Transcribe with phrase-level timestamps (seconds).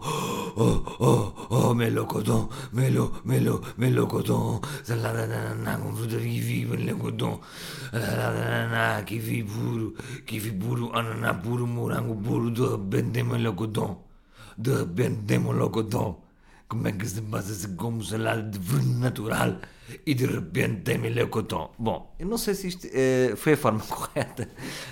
[0.56, 7.38] oh oh oh melocoton melo melo melocotton zalanana qui vive melocotton
[7.92, 9.94] zalanana qui vit buru
[10.26, 13.96] qui vit buru anana buru morango buru de bende melocotton
[14.56, 16.16] de bende melocotton
[16.68, 19.60] como é que se passa se como salada de vinho natural
[20.04, 24.48] e de repente melocotton bom eu não sei se isto uh, foi a forma correta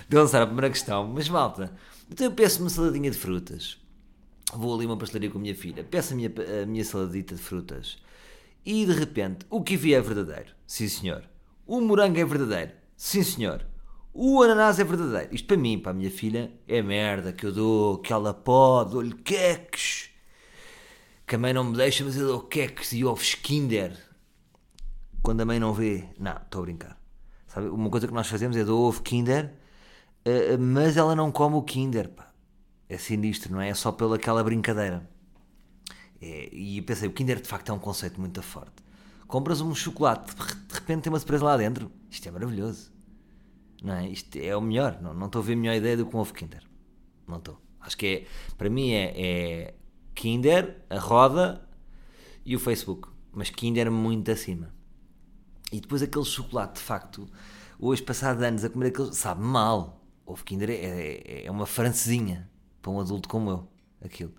[0.09, 1.73] de lançar a primeira questão mas malta
[2.11, 3.79] então eu peço uma saladinha de frutas.
[4.55, 6.33] Vou ali uma pastelaria com a minha filha, peço a minha,
[6.63, 7.99] a minha saladita de frutas.
[8.65, 10.51] E de repente, o kiwi é verdadeiro.
[10.67, 11.25] Sim, senhor.
[11.67, 12.73] O morango é verdadeiro.
[12.97, 13.67] Sim, senhor.
[14.13, 15.35] O ananás é verdadeiro.
[15.35, 18.93] Isto para mim, para a minha filha, é merda que eu dou, que ela pode,
[18.93, 20.11] dou-lhe queques.
[21.27, 23.97] Que a mãe não me deixa, mas eu dou queques e ovos Kinder.
[25.23, 26.09] Quando a mãe não vê.
[26.19, 27.01] Não, estou a brincar.
[27.49, 27.69] Sabe?
[27.69, 29.53] Uma coisa que nós fazemos é dou ovo Kinder
[30.27, 32.33] Uh, mas ela não come o Kinder, pá.
[32.89, 33.69] É sinistro, não é?
[33.69, 35.09] É só pela aquela brincadeira.
[36.21, 38.85] É, e pensei, o Kinder de facto é um conceito muito forte.
[39.29, 41.93] Compras um chocolate, de repente tem uma surpresa lá dentro.
[42.11, 42.93] Isto é maravilhoso.
[43.83, 44.09] Não é?
[44.09, 44.99] Isto é o melhor.
[45.01, 46.63] Não, não estou a ver a melhor ideia do que um ovo Kinder.
[47.27, 47.61] Não estou.
[47.81, 49.75] Acho que é, para mim é, é
[50.15, 51.69] Kinder, a roda
[52.45, 53.09] e o Facebook.
[53.33, 54.75] Mas Kinder muito acima.
[55.71, 57.29] E depois aquele chocolate, de facto,
[57.79, 59.96] hoje, passado anos a comer aquele, sabe mal
[60.27, 62.51] ovo Kinder é, é, é, uma francesinha
[62.83, 63.69] para um adulto como eu,
[64.05, 64.35] aquilo.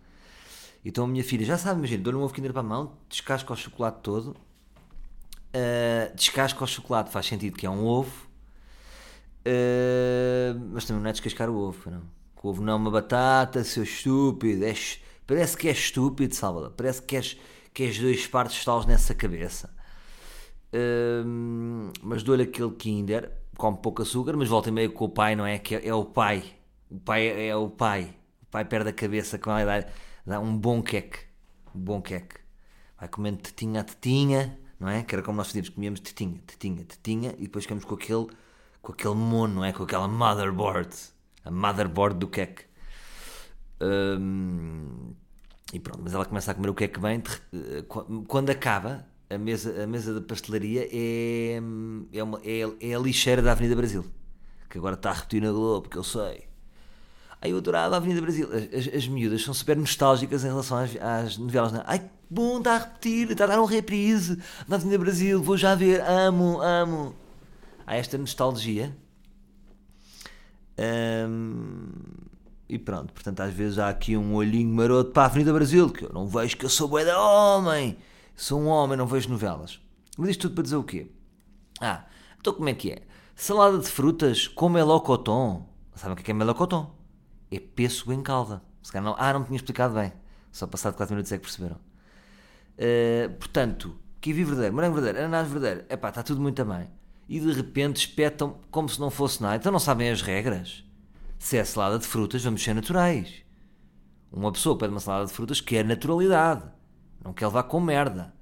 [0.84, 3.52] Então a minha filha já sabe, imagina, dou-lhe um ovo Kinder para a mão, descasco
[3.54, 4.36] o chocolate todo,
[5.56, 8.28] uh, descasco o chocolate, faz sentido que é um ovo,
[9.46, 12.18] uh, mas também não é descascar o ovo, não.
[12.42, 14.74] O ovo não é uma batata, seu estúpido, é,
[15.26, 17.38] parece que é estúpido, Salvador, parece que és,
[17.74, 19.76] que és dois partes talos nessa cabeça.
[20.74, 25.36] Uh, mas dou-lhe aquele Kinder, come pouco açúcar, mas volta e meio com o pai,
[25.36, 25.58] não é?
[25.58, 26.44] Que é, é o pai.
[26.90, 28.16] O pai é, é o pai.
[28.44, 29.88] O pai perde a cabeça com a idade.
[30.26, 31.20] Dá um bom queque.
[31.76, 32.36] Um bom queque.
[33.00, 35.04] Vai comendo tetinha a tetinha, não é?
[35.04, 38.28] Que era como nós fazíamos, comíamos tetinha, tetinha, tetinha, e depois ficamos com aquele,
[38.82, 39.74] com aquele mono, não é?
[39.74, 40.96] Com aquela motherboard.
[41.44, 42.66] A motherboard do queque.
[43.82, 45.14] Hum,
[45.74, 47.22] e pronto, mas ela começa a comer o que é que vem.
[48.28, 51.60] Quando acaba, a mesa, a mesa da pastelaria é,
[52.14, 54.06] é, uma, é, é a lixeira da Avenida Brasil.
[54.70, 56.48] Que agora está a repetir na Globo, que eu sei.
[57.42, 58.48] Ai, eu adorava a Avenida Brasil.
[58.52, 61.72] As, as miúdas são super nostálgicas em relação às, às novelas.
[61.72, 61.82] Não?
[61.82, 61.84] É?
[61.88, 64.38] Ai, bom, está a repetir, está a dar um reprise
[64.68, 67.16] na Avenida Brasil, vou já ver, amo, amo.
[67.86, 68.96] Há esta nostalgia.
[72.70, 76.04] E pronto, portanto, às vezes há aqui um olhinho maroto para a Avenida Brasil, que
[76.04, 77.98] eu não vejo que eu sou bué da homem.
[78.38, 79.82] Sou um homem, não vejo novelas.
[80.16, 81.12] Mas isto tudo para dizer o quê?
[81.82, 82.06] Ah,
[82.40, 83.02] então como é que é?
[83.36, 85.68] Salada de frutas com melocotão.
[85.96, 86.92] Sabem o que é, é melocotão?
[87.52, 88.62] É pêssego em calda.
[88.94, 90.14] Não, ah, não me tinha explicado bem.
[90.52, 91.78] Só passado 4 minutos é que perceberam.
[92.78, 95.86] Uh, portanto, kiwi verdadeiro, morango verdadeiro, ananás verdadeiro.
[95.90, 96.92] Epá, está tudo muito bem.
[97.28, 99.56] E de repente espetam como se não fosse nada.
[99.56, 100.84] Então não sabem as regras.
[101.40, 103.42] Se é salada de frutas, vamos ser naturais.
[104.32, 106.77] Uma pessoa pede uma salada de frutas quer naturalidade.
[107.28, 108.34] Não quer levar com merda.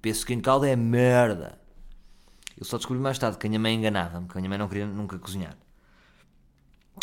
[0.00, 1.60] Penso em calda é merda.
[2.56, 4.68] Eu só descobri mais tarde que a minha mãe enganava-me, que a minha mãe não
[4.68, 5.58] queria nunca cozinhar.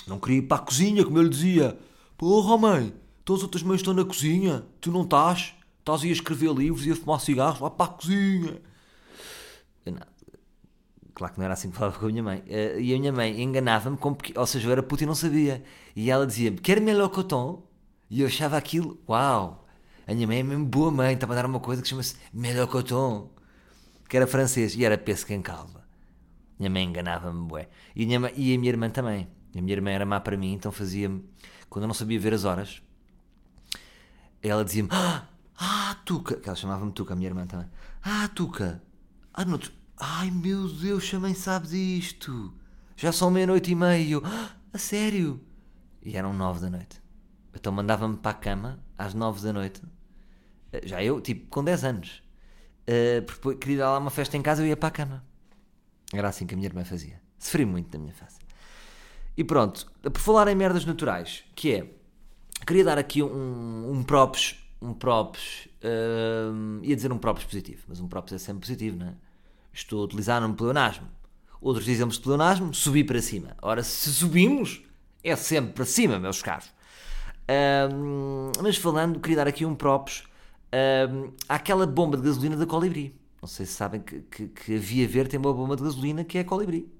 [0.07, 1.77] Não queria ir para a cozinha, como eu lhe dizia.
[2.17, 2.93] Porra, mãe,
[3.25, 4.63] todas as outras mães estão na cozinha.
[4.79, 5.53] Tu não estás?
[5.79, 7.59] Estás a escrever livros e a fumar cigarros.
[7.59, 8.61] Vá para a cozinha.
[11.13, 12.41] Claro que não era assim que falava com a minha mãe.
[12.47, 13.97] Eh, e a minha mãe enganava-me,
[14.33, 15.61] ou seja, eu era puto e não sabia.
[15.93, 17.63] E ela dizia-me, quer melocotão?
[18.09, 19.64] E eu achava aquilo, uau,
[20.07, 23.31] a minha mãe é mesmo boa mãe, estava a dar uma coisa que chama-se melocotão,
[24.07, 25.83] que era francês e era pesca em calva.
[26.59, 27.69] Minha mãe enganava-me, bué.
[27.95, 29.27] E, a minha, e a minha irmã também.
[29.55, 31.27] A minha irmã era má para mim, então fazia-me.
[31.69, 32.83] Quando eu não sabia ver as horas,
[34.43, 36.35] ela dizia-me: Ah, ah Tuca!
[36.35, 37.67] Que ela chamava-me Tuca, a minha irmã também.
[38.03, 38.81] Ah, Tuca!
[39.33, 39.71] Ah, não, tu...
[39.97, 42.53] Ai meu Deus, também sabes isto!
[42.95, 44.19] Já são meia-noite e meia.
[44.23, 45.41] Ah, a sério?
[46.03, 47.01] E eram nove da noite.
[47.53, 49.81] Então mandava-me para a cama às nove da noite
[50.83, 52.23] já eu, tipo, com 10 anos.
[52.87, 55.23] Uh, porque queria dar lá uma festa em casa, eu ia para a cama.
[56.13, 57.19] Era assim que a minha irmã fazia.
[57.39, 58.39] Sofri muito da minha face.
[59.37, 61.91] E pronto, por falar em merdas naturais, que é,
[62.65, 67.99] queria dar aqui um, um props, um props, uh, ia dizer um props positivo, mas
[67.99, 69.13] um props é sempre positivo, não é?
[69.73, 71.07] Estou a utilizar um pleonasmo.
[71.59, 73.57] Outros dizemos pleonasmo, subir para cima.
[73.61, 74.81] Ora, se subimos,
[75.23, 76.71] é sempre para cima, meus caros.
[77.91, 80.23] Um, mas falando, queria dar aqui um props
[81.09, 83.15] um, àquela bomba de gasolina da Colibri.
[83.41, 86.23] Não sei se sabem que, que, que a Via Verde tem uma bomba de gasolina
[86.23, 86.91] que é a Colibri.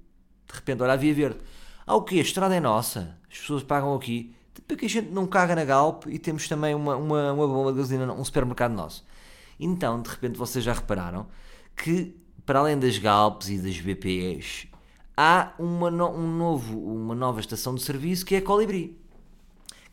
[0.48, 1.40] De repente, olha a Via Verde.
[1.86, 2.16] Ah, o quê?
[2.16, 3.18] A estrada é nossa.
[3.32, 4.34] As pessoas pagam aqui.
[4.68, 7.80] Porque a gente não caga na Galp e temos também uma, uma, uma bomba de
[7.80, 9.06] gasolina, um supermercado nosso.
[9.60, 11.28] Então, de repente, vocês já repararam
[11.76, 14.68] que, para além das Galps e das BPs,
[15.16, 18.98] há uma, no, um novo, uma nova estação de serviço que é a Colibri.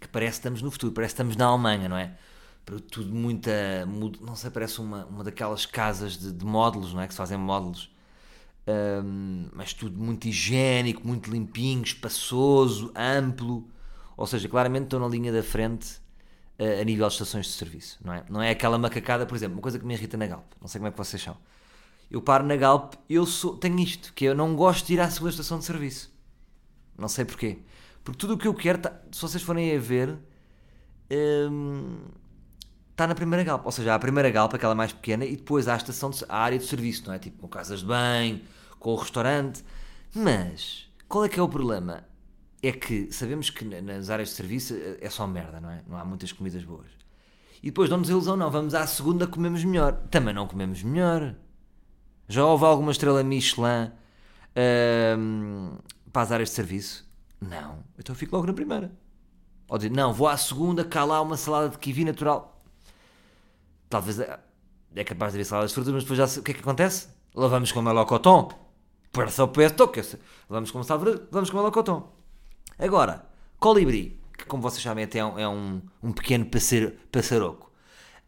[0.01, 2.17] Que parece que estamos no futuro, parece que estamos na Alemanha, não é?
[2.91, 3.85] Tudo muita.
[4.21, 7.07] Não sei, parece uma, uma daquelas casas de, de módulos, não é?
[7.07, 7.93] Que se fazem módulos
[8.67, 13.69] um, mas tudo muito higiênico, muito limpinho, espaçoso, amplo.
[14.17, 15.97] Ou seja, claramente estou na linha da frente
[16.59, 18.25] uh, a nível de estações de serviço, não é?
[18.29, 20.79] Não é aquela macacada, por exemplo, uma coisa que me irrita na Galp, não sei
[20.79, 21.37] como é que vocês são.
[22.11, 25.11] Eu paro na Galp, eu sou, tenho isto, que eu não gosto de ir à
[25.11, 26.13] segunda estação de serviço.
[26.97, 27.61] Não sei porquê.
[28.05, 30.19] Porque tudo o que eu quero, tá, se vocês forem a ver,
[31.51, 31.99] um,
[33.03, 33.65] está na primeira galpa.
[33.67, 36.25] Ou seja, há a primeira galpa, aquela mais pequena, e depois há a estação, de,
[36.29, 37.19] a área de serviço, não é?
[37.19, 38.41] Tipo com casas de banho,
[38.79, 39.65] com o restaurante.
[40.15, 42.05] Mas, qual é que é o problema?
[42.63, 45.83] É que sabemos que nas áreas de serviço eh, é só merda, não é?
[45.89, 46.87] Não há muitas comidas boas.
[47.63, 49.95] E depois dão-nos ilusão, não, vamos à segunda, comemos melhor.
[50.11, 51.35] Também não comemos melhor.
[52.29, 53.91] Já houve alguma estrela Michelin
[54.57, 55.83] uh,
[56.13, 57.09] para as áreas de serviço?
[57.41, 57.79] Não.
[57.99, 58.93] Então fico logo na primeira.
[59.69, 62.52] Ou dizer, não, vou à segunda, cá lá uma salada de kiwi natural
[63.93, 64.41] talvez é,
[64.97, 67.09] é capaz de haver saladas de frutas, mas depois já o que é que acontece?
[67.35, 68.49] Lavamos com melocotão.
[69.13, 70.01] Parece o pesto, que
[70.49, 72.09] lavamos com salada, lavamos com melocotão.
[72.79, 73.27] Agora,
[73.59, 76.47] colibri, que como vocês sabem até é um, é um, um pequeno
[77.11, 77.71] passaroco.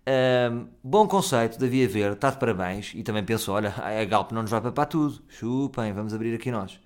[0.06, 2.92] Um, bom conceito da Via Verde, está de parabéns.
[2.94, 5.22] E também pensou: olha, a Galp não nos vai papar tudo.
[5.28, 6.78] Chupem, vamos abrir aqui nós.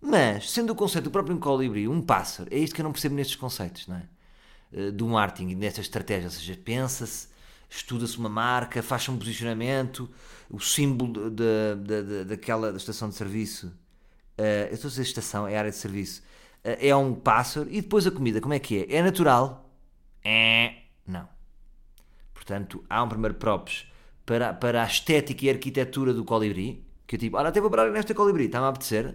[0.00, 3.14] Mas, sendo o conceito do próprio colibri um pássaro, é isto que eu não percebo
[3.14, 4.02] nestes conceitos, não é?
[4.70, 6.34] Uh, do marketing e nestas estratégias.
[6.34, 7.33] Ou seja, pensa-se
[7.76, 10.08] estuda-se uma marca, faz-se um posicionamento,
[10.50, 13.66] o símbolo de, de, de, daquela da estação de serviço,
[14.38, 16.22] uh, eu estou a dizer estação, é área de serviço,
[16.64, 18.96] uh, é um pássaro, e depois a comida, como é que é?
[18.96, 19.68] É natural?
[20.24, 20.74] É,
[21.06, 21.28] não.
[22.32, 23.86] Portanto, há um primeiro props
[24.24, 27.90] para, para a estética e arquitetura do colibri, que eu tipo, olha, até vou parar
[27.90, 29.14] nesta colibri, está-me a apetecer?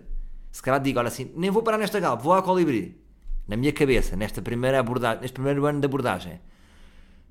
[0.52, 3.00] Se calhar digo, olha assim, nem vou parar nesta galpa, vou à colibri.
[3.48, 6.40] Na minha cabeça, nesta primeira abordagem, neste primeiro ano de abordagem.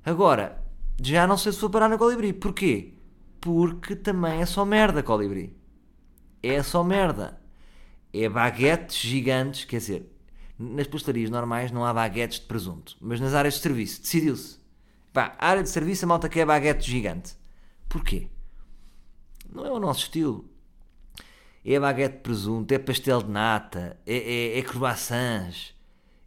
[0.03, 0.61] Agora,
[1.01, 2.33] já não sei se vou parar na Colibri.
[2.33, 2.93] Porquê?
[3.39, 5.55] Porque também é só merda, Colibri.
[6.43, 7.39] É só merda.
[8.13, 10.11] É baguetes gigantes, quer dizer,
[10.57, 14.59] nas pastelarias normais não há baguetes de presunto, mas nas áreas de serviço decidiu-se.
[15.13, 17.35] Pá, área de serviço a malta quer baguete gigante.
[17.87, 18.27] Porquê?
[19.51, 20.49] Não é o nosso estilo.
[21.63, 25.75] É baguete de presunto, é pastel de nata, é, é, é croissants,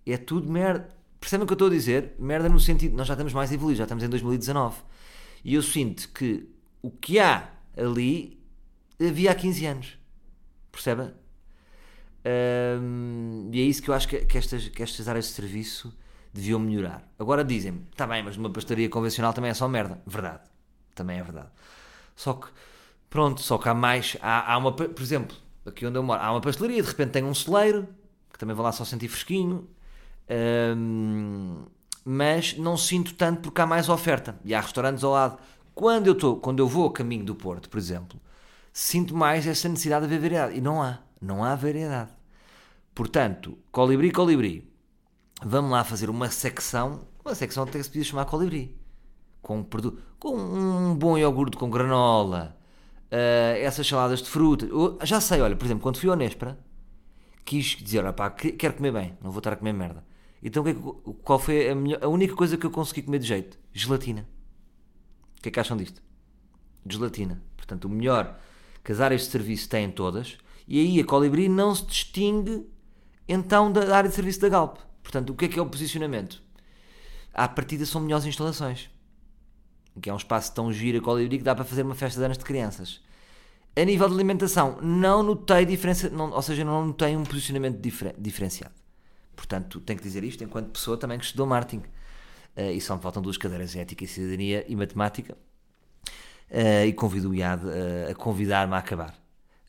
[0.06, 0.88] é tudo merda.
[1.22, 2.16] Percebem o que eu estou a dizer?
[2.19, 2.96] Merda no sentido.
[2.96, 4.82] Nós já estamos mais evoluídos, já estamos em 2019.
[5.44, 6.49] E eu sinto que
[6.82, 8.42] o que há ali
[9.00, 9.99] havia há 15 anos.
[10.73, 11.12] Percebem?
[12.80, 15.97] Um, e é isso que eu acho que, que, estas, que estas áreas de serviço
[16.35, 17.08] deviam melhorar.
[17.16, 20.02] Agora dizem-me, está bem, mas uma pastaria convencional também é só merda.
[20.04, 20.40] Verdade.
[20.92, 21.50] Também é verdade.
[22.16, 22.49] Só que,
[23.08, 24.16] pronto, só que há mais.
[24.20, 27.23] Há, há uma, por exemplo, aqui onde eu moro, há uma pastelaria, de repente tem
[27.23, 27.87] um celeiro,
[28.32, 29.68] que também vou lá só sentir fresquinho
[30.76, 31.64] um,
[32.05, 35.38] mas não sinto tanto porque há mais oferta e há restaurantes ao lado.
[35.75, 38.21] Quando eu, tô, quando eu vou a caminho do Porto, por exemplo,
[38.73, 40.59] sinto mais essa necessidade de haver variedade.
[40.59, 42.11] E não há, não há variedade.
[42.95, 44.71] Portanto, colibri, colibri.
[45.45, 48.76] Vamos lá fazer uma secção, uma secção até que se podia chamar colibri.
[49.41, 49.67] Com,
[50.19, 52.57] com um bom iogurte com granola,
[53.11, 54.67] uh, essas saladas de fruta.
[54.67, 56.59] Eu já sei, olha, por exemplo, quando fui ao Nespra,
[57.45, 60.05] quis dizer, pá, quero comer bem, não vou estar a comer merda.
[60.42, 60.75] Então é
[61.22, 63.58] qual foi a, melhor, a única coisa que eu consegui comer de jeito?
[63.72, 64.26] Gelatina.
[65.38, 66.02] O que é que acham disto?
[66.88, 67.40] Gelatina.
[67.56, 68.38] Portanto, o melhor
[68.82, 72.66] que as áreas de serviço têm todas, e aí a Colibri não se distingue
[73.28, 74.78] então da área de serviço da Galp.
[75.02, 76.42] Portanto, o que é que é o posicionamento?
[77.32, 78.90] À partida são melhores instalações.
[80.00, 82.25] Que é um espaço tão giro a Colibri que dá para fazer uma festa de
[82.25, 83.00] anos de crianças.
[83.76, 88.14] A nível de alimentação, não notei diferença, não, ou seja, não notei um posicionamento difer,
[88.18, 88.81] diferenciado.
[89.34, 91.84] Portanto, tenho que dizer isto enquanto pessoa também que estudou marketing.
[92.56, 95.36] Uh, e só me faltam duas cadeiras, ética e cidadania e matemática.
[96.50, 99.14] Uh, e convido o IAD uh, a convidar-me a acabar.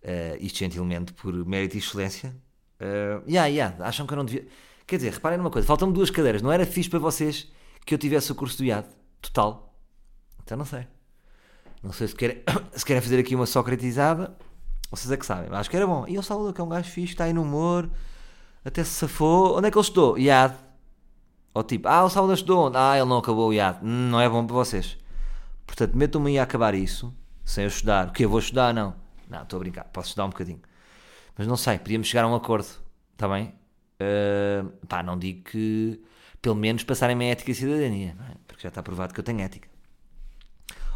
[0.04, 2.36] Uh, isto gentilmente por mérito e excelência.
[2.80, 4.46] Uh, yeah, yeah, acham que eu não devia.
[4.86, 6.42] Quer dizer, reparem numa coisa: faltam-me duas cadeiras.
[6.42, 7.50] Não era fixe para vocês
[7.86, 8.88] que eu tivesse o curso do IAD
[9.22, 9.74] total?
[10.44, 10.86] Então não sei.
[11.82, 12.44] Não sei se querem,
[12.76, 14.36] se querem fazer aqui uma socratizada
[14.92, 15.50] Vocês é que sabem.
[15.52, 16.06] Acho que era bom.
[16.08, 17.90] E o Salvador, que é um gajo fixe, está aí no humor,
[18.64, 19.58] até se safou.
[19.58, 20.18] Onde é que ele estudou?
[20.18, 20.56] IAD.
[21.54, 22.78] Ou tipo, ah, o Salvador estudou onde?
[22.78, 23.80] Ah, ele não acabou o IAD.
[23.84, 24.98] Hum, não é bom para vocês.
[25.66, 28.08] Portanto, metam-me a acabar isso, sem eu estudar.
[28.08, 28.74] O que eu vou estudar?
[28.74, 28.96] Não.
[29.30, 29.86] Não, estou a brincar.
[29.86, 30.62] Posso estudar um bocadinho.
[31.38, 32.68] Mas não sei, podíamos chegar a um acordo.
[33.14, 33.54] Está bem?
[34.00, 36.02] Uh, pá, não digo que
[36.42, 38.36] pelo menos passarem-me a ética e cidadania, é?
[38.46, 39.70] porque já está provado que eu tenho ética.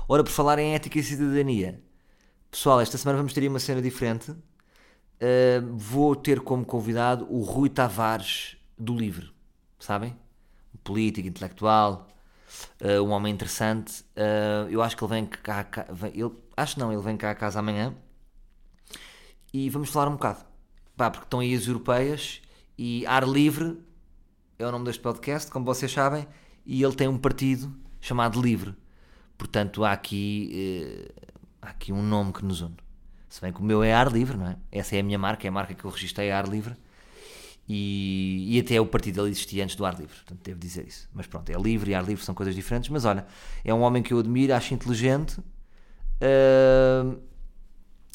[0.07, 1.81] Ora, por falar em ética e cidadania,
[2.51, 4.35] pessoal, esta semana vamos ter uma cena diferente.
[5.19, 9.31] Uh, vou ter como convidado o Rui Tavares do Livre,
[9.79, 10.15] sabem?
[10.73, 12.07] Um político, intelectual,
[12.81, 14.01] uh, um homem interessante.
[14.15, 17.31] Uh, eu acho que ele vem cá, cá vem, ele, acho não, ele vem cá
[17.31, 17.95] a casa amanhã
[19.53, 20.45] e vamos falar um bocado.
[20.95, 22.41] Pá, porque estão aí as europeias
[22.77, 23.79] e Ar Livre
[24.59, 26.27] é o nome deste podcast, como vocês sabem,
[26.65, 27.71] e ele tem um partido
[28.01, 28.75] chamado Livre.
[29.37, 31.29] Portanto, há aqui, eh,
[31.61, 32.75] há aqui um nome que nos une.
[33.37, 34.55] Se bem que o meu é Ar Livre, não é?
[34.71, 36.75] Essa é a minha marca, é a marca que eu registrei, Ar Livre.
[37.69, 41.07] E, e até o partido ele existia antes do Ar Livre, portanto devo dizer isso.
[41.13, 42.89] Mas pronto, é livre e Ar Livre são coisas diferentes.
[42.89, 43.27] Mas olha,
[43.63, 45.37] é um homem que eu admiro, acho inteligente.
[46.19, 47.21] Uh,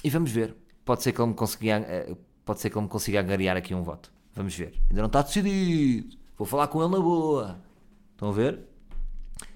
[0.03, 0.57] e vamos ver.
[0.85, 3.73] Pode ser que ele me consiga, uh, pode ser que ele me consiga angariar aqui
[3.77, 4.13] um voto.
[4.35, 4.75] Vamos ver.
[4.91, 6.17] Ainda não está decidido.
[6.37, 7.63] Vou falar com ele na boa.
[8.11, 8.59] Estão a ver?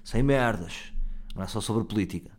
[0.01, 0.93] Sem merdas.
[1.35, 2.36] Não é só sobre política.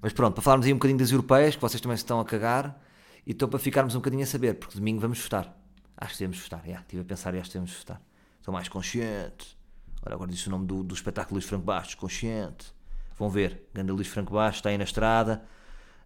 [0.00, 2.24] Mas pronto, para falarmos aí um bocadinho das europeias, que vocês também se estão a
[2.24, 2.80] cagar,
[3.26, 5.56] e estou para ficarmos um bocadinho a saber, porque domingo vamos votar.
[5.96, 6.62] Acho que devemos votar.
[6.64, 8.00] Yeah, estive a pensar e acho que devemos votar.
[8.38, 9.56] Estou mais consciente.
[10.04, 11.94] Olha, agora disse o nome do, do espetáculo Luís Franco Bastos.
[11.94, 12.72] Consciente.
[13.18, 13.68] Vão ver.
[13.74, 15.42] Ganda Luís Franco Bastos está aí na estrada,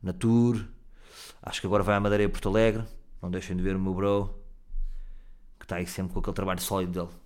[0.02, 0.64] na tour.
[1.42, 2.84] Acho que agora vai à Madeira e Porto Alegre.
[3.20, 4.34] Não deixem de ver o meu bro,
[5.58, 7.16] que está aí sempre com aquele trabalho sólido dele.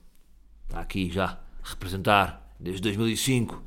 [0.65, 3.63] Está aqui já a representar desde 2005.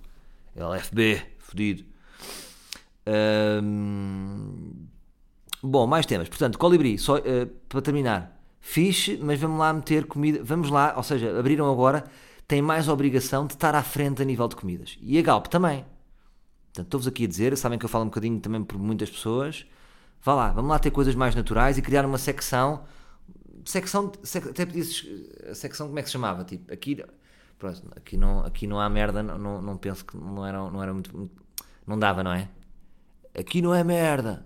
[0.55, 1.85] LFB, fodido.
[5.63, 6.29] Bom, mais temas.
[6.29, 8.37] Portanto, Colibri, só, uh, para terminar.
[8.59, 10.41] Fixe, mas vamos lá meter comida.
[10.43, 12.03] Vamos lá, ou seja, abriram agora,
[12.47, 14.97] tem mais obrigação de estar à frente a nível de comidas.
[15.01, 15.85] E a Galp também.
[16.67, 19.65] Portanto, estou-vos aqui a dizer, sabem que eu falo um bocadinho também por muitas pessoas.
[20.21, 22.83] Vá lá, vamos lá ter coisas mais naturais e criar uma secção
[23.67, 24.63] secção, sec, até
[25.49, 26.43] a secção como é que se chamava?
[26.43, 27.03] Tipo, aqui,
[27.59, 30.81] pronto, aqui, não, aqui não há merda, não, não, não penso que não era, não
[30.81, 31.29] era muito,
[31.85, 32.49] não dava, não é?
[33.37, 34.45] Aqui não é merda.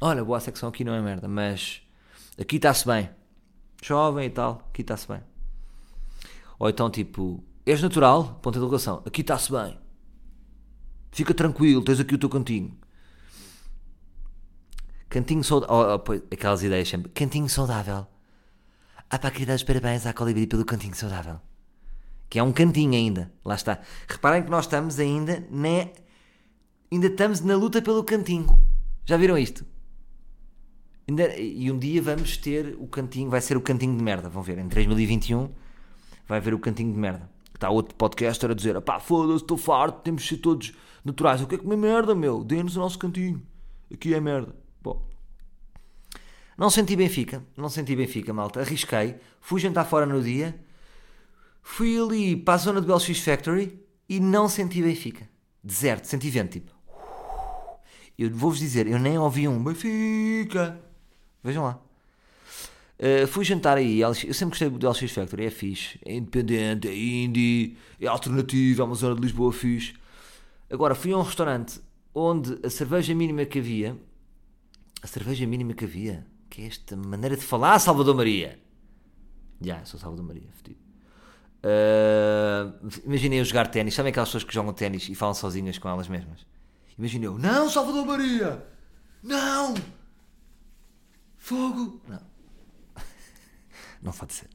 [0.00, 1.80] Olha, boa secção aqui não é merda, mas
[2.38, 3.08] aqui está-se bem.
[3.82, 5.22] Jovem e tal, aqui está-se bem.
[6.58, 9.78] Ou então tipo, és natural, ponto de educação, aqui está-se bem.
[11.10, 12.76] Fica tranquilo, tens aqui o teu cantinho.
[15.08, 15.76] Cantinho saudável.
[15.76, 17.10] Oh, oh, aquelas ideias sempre.
[17.12, 18.06] Cantinho saudável.
[19.10, 21.38] Ah pá, queria dar os parabéns à Colibri pelo cantinho saudável.
[22.30, 23.30] Que é um cantinho ainda.
[23.44, 23.80] Lá está.
[24.08, 25.86] Reparem que nós estamos ainda na...
[26.92, 28.46] Ainda estamos na luta pelo cantinho.
[29.06, 29.64] Já viram isto?
[31.08, 34.28] E um dia vamos ter o cantinho, vai ser o cantinho de merda.
[34.28, 35.50] Vão ver, em 2021
[36.28, 37.30] vai haver o cantinho de merda.
[37.54, 41.40] Está outro podcaster a dizer: pá, foda-se, estou farto, temos de ser todos naturais.
[41.40, 42.44] Eu quero comer merda, meu.
[42.44, 43.42] Dê-nos o nosso cantinho.
[43.90, 44.54] Aqui é merda.
[44.82, 45.02] Bom,
[46.58, 48.60] não senti Benfica, não senti Benfica, malta.
[48.60, 50.62] Arrisquei, fui jantar fora no dia,
[51.62, 55.26] fui ali para a zona do LX Factory e não senti Benfica.
[55.64, 56.81] Deserto, senti vento, tipo.
[58.22, 60.80] Eu vou-vos dizer, eu nem ouvi um Benfica.
[61.42, 61.80] Vejam lá.
[62.98, 66.96] Uh, fui jantar aí, eu sempre gostei do LX Factory, é fixe, é independente, é
[66.96, 69.94] indie, é alternativo, é uma zona de Lisboa fixe.
[70.70, 71.80] Agora, fui a um restaurante
[72.14, 73.96] onde a cerveja mínima que havia,
[75.02, 78.60] a cerveja mínima que havia, que é esta maneira de falar, Salvador Maria?
[79.60, 80.80] Já, yeah, sou Salvador Maria, fedido.
[81.64, 83.94] Uh, eu jogar ténis.
[83.94, 86.51] Sabem aquelas pessoas que jogam ténis e falam sozinhas com elas mesmas?
[86.98, 88.66] Imaginei eu, não, Salvador Maria!
[89.22, 89.74] Não!
[91.36, 92.00] Fogo!
[92.08, 92.20] Não.
[94.02, 94.48] não pode ser.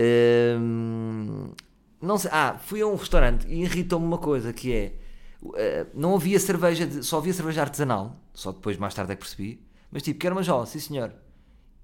[0.00, 1.54] Uh,
[2.00, 2.30] não sei.
[2.32, 4.94] Ah, fui a um restaurante e irritou-me uma coisa que é.
[5.42, 5.54] Uh,
[5.94, 8.20] não havia cerveja, de, só havia cerveja artesanal.
[8.32, 9.64] Só depois, mais tarde, é que percebi.
[9.90, 11.12] Mas tipo, quero uma jola, sim senhor.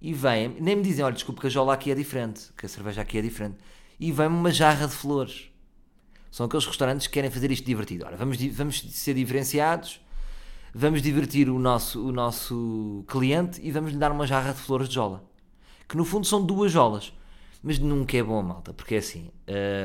[0.01, 2.69] E vem, nem me dizem, olha, desculpe que a jola aqui é diferente, que a
[2.69, 3.59] cerveja aqui é diferente.
[3.99, 5.50] E vem-me uma jarra de flores.
[6.31, 8.07] São aqueles restaurantes que querem fazer isto divertido.
[8.07, 10.01] Ora, vamos, vamos ser diferenciados,
[10.75, 14.89] vamos divertir o nosso, o nosso cliente e vamos lhe dar uma jarra de flores
[14.89, 15.25] de jola.
[15.89, 17.13] Que no fundo são duas jolas.
[17.63, 19.31] Mas nunca é bom, malta, porque é assim,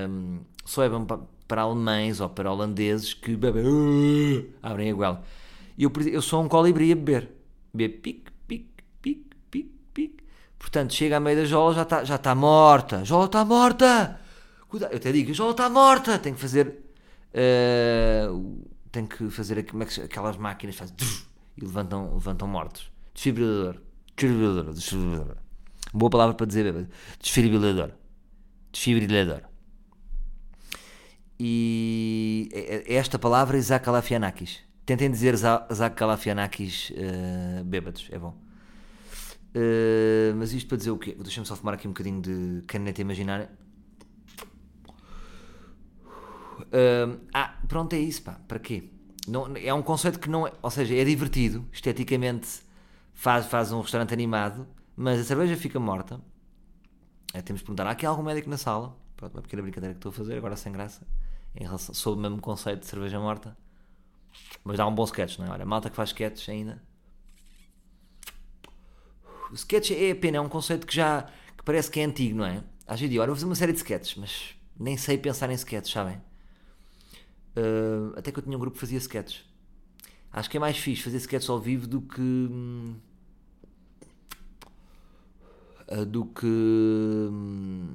[0.10, 4.94] hum, só é bom para, para alemães ou para holandeses que bebem, uh, abrem a
[4.94, 5.24] goela.
[5.78, 7.36] Eu, eu sou um colibri a beber
[7.75, 10.24] beber pique, pique, pique, pique, pique.
[10.58, 13.04] Portanto, chega à meio da jola, já está já tá morta.
[13.04, 14.20] Jola está morta!
[14.67, 16.17] Cuidado, eu até digo, jola está morta!
[16.19, 16.79] Tem que fazer.
[17.34, 18.65] Uh,
[19.07, 20.95] que fazer como é que, aquelas máquinas fazem
[21.57, 22.89] e levantam, levantam mortos.
[23.13, 23.81] Desfibrilador.
[24.15, 24.74] Desfibrilador.
[24.74, 25.38] Desfibrilador.
[25.93, 26.89] Boa palavra para dizer bêbado.
[27.22, 27.91] Desfibrilador.
[28.72, 29.41] Desfibrilador.
[31.39, 34.60] E é- é esta palavra Isaac Calafianakis.
[34.86, 38.38] Tentem dizer Isaac Calafianakis uh, bêbados, é bom.
[39.55, 41.15] Uh, mas isto para dizer o quê?
[41.19, 43.50] Deixa-me só fumar aqui um bocadinho de caneta imaginária.
[46.63, 48.39] Uh, ah, pronto, é isso, pá.
[48.47, 48.89] Para quê?
[49.27, 50.53] Não, é um conceito que não é.
[50.62, 52.62] Ou seja, é divertido, esteticamente
[53.13, 56.19] faz, faz um restaurante animado, mas a cerveja fica morta.
[57.33, 58.95] É, temos de perguntar: há aqui algum médico na sala?
[59.17, 61.07] Pronto, uma pequena brincadeira que estou a fazer, agora sem graça,
[61.55, 63.57] em relação, sobre o mesmo conceito de cerveja morta.
[64.63, 65.50] Mas dá um bom sketch, não é?
[65.51, 66.81] Olha, malta que faz sketches ainda.
[69.50, 72.45] O sketch é pena, é um conceito que já que parece que é antigo, não
[72.45, 72.63] é?
[72.85, 75.53] Às vezes digo, olha, vou fazer uma série de sketches, mas nem sei pensar em
[75.53, 76.21] sketches, sabem?
[77.55, 79.45] Uh, até que eu tinha um grupo que fazia sketches.
[80.31, 82.21] Acho que é mais fixe fazer sketches ao vivo do que.
[82.21, 82.95] hum,
[85.89, 86.45] uh, do que.
[86.45, 87.88] hum,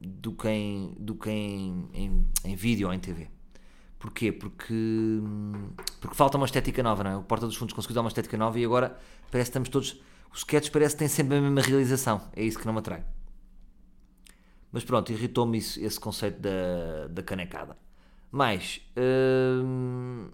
[0.00, 3.28] do que em, do que em, em, em vídeo ou em TV.
[3.98, 4.30] Porquê?
[4.30, 5.70] Porque, hum,
[6.00, 7.16] porque falta uma estética nova, não é?
[7.16, 8.98] O Porta dos Fundos conseguiu dar uma estética nova e agora
[9.30, 10.00] parece que estamos todos.
[10.30, 12.20] Os sketches parece que têm sempre a mesma realização.
[12.34, 13.02] É isso que não me atrai.
[14.70, 17.76] Mas pronto, irritou-me esse conceito da, da canecada.
[18.30, 18.80] Mas
[19.64, 20.28] hum,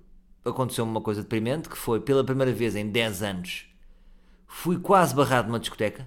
[0.44, 3.72] aconteceu-me uma coisa deprimente que foi pela primeira vez em 10 anos
[4.52, 6.06] fui quase barrado numa discoteca.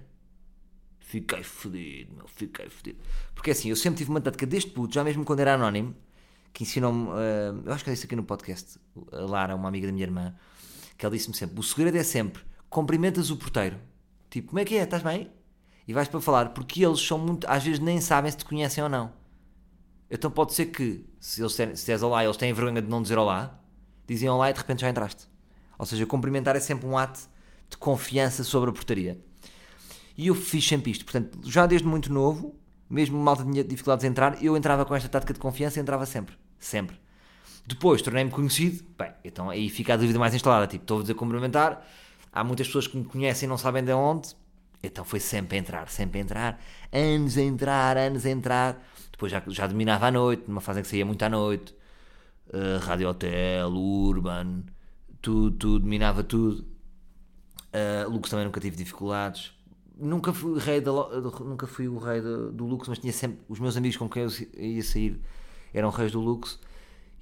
[1.00, 3.00] Fiquei fodido, meu, fiquei fodido.
[3.34, 5.96] Porque assim, eu sempre tive uma tática deste puto, já mesmo quando era anónimo,
[6.54, 8.80] que ensinou-me, eh, eu acho que eu disse aqui no podcast,
[9.12, 10.36] a Lara, uma amiga da minha irmã,
[10.98, 13.77] que ela disse-me sempre: o segredo é sempre cumprimentas o porteiro,
[14.29, 14.83] tipo, como é que é?
[14.83, 15.31] Estás bem?
[15.88, 18.83] E vais para falar, porque eles são muito, às vezes nem sabem se te conhecem
[18.83, 19.12] ou não.
[20.09, 22.87] Então pode ser que, se eles têm, se dizes olá e eles têm vergonha de
[22.87, 23.59] não dizer olá,
[24.07, 25.27] dizem olá e de repente já entraste.
[25.77, 27.20] Ou seja, cumprimentar é sempre um ato
[27.70, 29.20] de confiança sobre a portaria.
[30.18, 31.03] E eu fiz sempre isto.
[31.03, 32.55] Portanto, já desde muito novo,
[32.89, 36.05] mesmo malta tinha dificuldades em entrar, eu entrava com esta tática de confiança e entrava
[36.05, 36.37] sempre.
[36.59, 36.98] Sempre.
[37.65, 40.68] Depois tornei-me conhecido, bem, então aí fica a dúvida mais instalada.
[40.68, 41.85] Tipo, estou a dizer cumprimentar,
[42.31, 44.35] há muitas pessoas que me conhecem e não sabem de onde,
[44.88, 48.84] então foi sempre a entrar, sempre a entrar, anos a entrar, anos a entrar.
[49.12, 51.74] Depois já, já dominava à noite, numa fase em que saía muito à noite,
[52.50, 54.64] uh, Rádio Hotel, Urban,
[55.22, 56.66] tudo, tudo, dominava tudo.
[57.74, 59.54] Uh, Lux também nunca tive dificuldades.
[59.98, 63.40] Nunca fui, rei da, nunca fui o rei do, do Lux, mas tinha sempre.
[63.48, 65.20] Os meus amigos com quem eu ia sair
[65.74, 66.60] eram reis do Lux.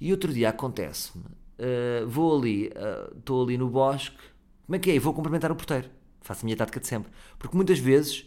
[0.00, 1.24] E outro dia acontece-me.
[1.24, 4.18] uh, vou ali, uh, estou ali no bosque.
[4.66, 4.98] Como é que é?
[4.98, 5.88] Vou cumprimentar o porteiro.
[6.24, 7.12] Faço a minha tática de sempre.
[7.38, 8.24] Porque muitas vezes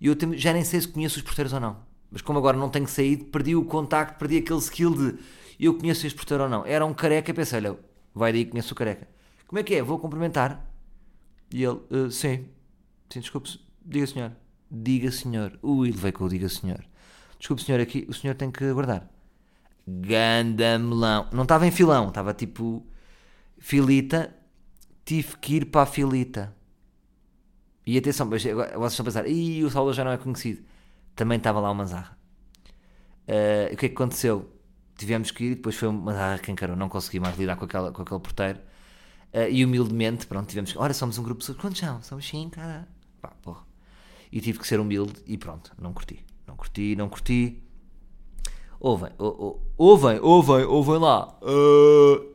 [0.00, 1.76] eu já nem sei se conheço os porteiros ou não.
[2.08, 5.18] Mas como agora não tenho saído, perdi o contacto, perdi aquele skill de
[5.58, 6.64] eu conheço este porteiro ou não.
[6.64, 7.78] Era um careca pensei, olha,
[8.14, 9.08] vai daí conheço o careca.
[9.46, 9.82] Como é que é?
[9.82, 10.64] Vou cumprimentar.
[11.52, 12.46] E ele, "Ah, sim,
[13.10, 14.32] sim, desculpe, diga senhor.
[14.70, 15.58] Diga senhor.
[15.62, 16.84] Ui, levei com o diga senhor.
[17.38, 19.10] Desculpe senhor, aqui o senhor tem que aguardar.
[19.86, 21.28] Ganda melão.
[21.32, 22.86] Não estava em filão, estava tipo
[23.58, 24.32] filita.
[25.04, 26.54] Tive que ir para a filita.
[27.86, 30.62] E atenção, vocês estão a pensar, Ih, o Salvador já não é conhecido.
[31.16, 32.16] Também estava lá uma zarra.
[33.28, 34.50] Ah, o que é que aconteceu?
[34.96, 37.90] Tivemos que ir, depois foi uma zarra que encarou, não consegui mais lidar com, aquela,
[37.92, 38.60] com aquele porteiro.
[39.32, 40.78] Ah, e humildemente, pronto, tivemos que.
[40.78, 41.58] Ora, somos um grupo de pessoas.
[41.60, 42.02] Quantos são?
[42.02, 42.86] Somos cinco, cara.
[43.20, 43.64] Pá, porra.
[44.30, 46.24] E tive que ser humilde e pronto, não curti.
[46.46, 47.62] Não curti, não curti.
[48.80, 51.36] Ouvem, ou- ou- ouvem, ouvem, ouvem lá.
[51.42, 52.26] Ah.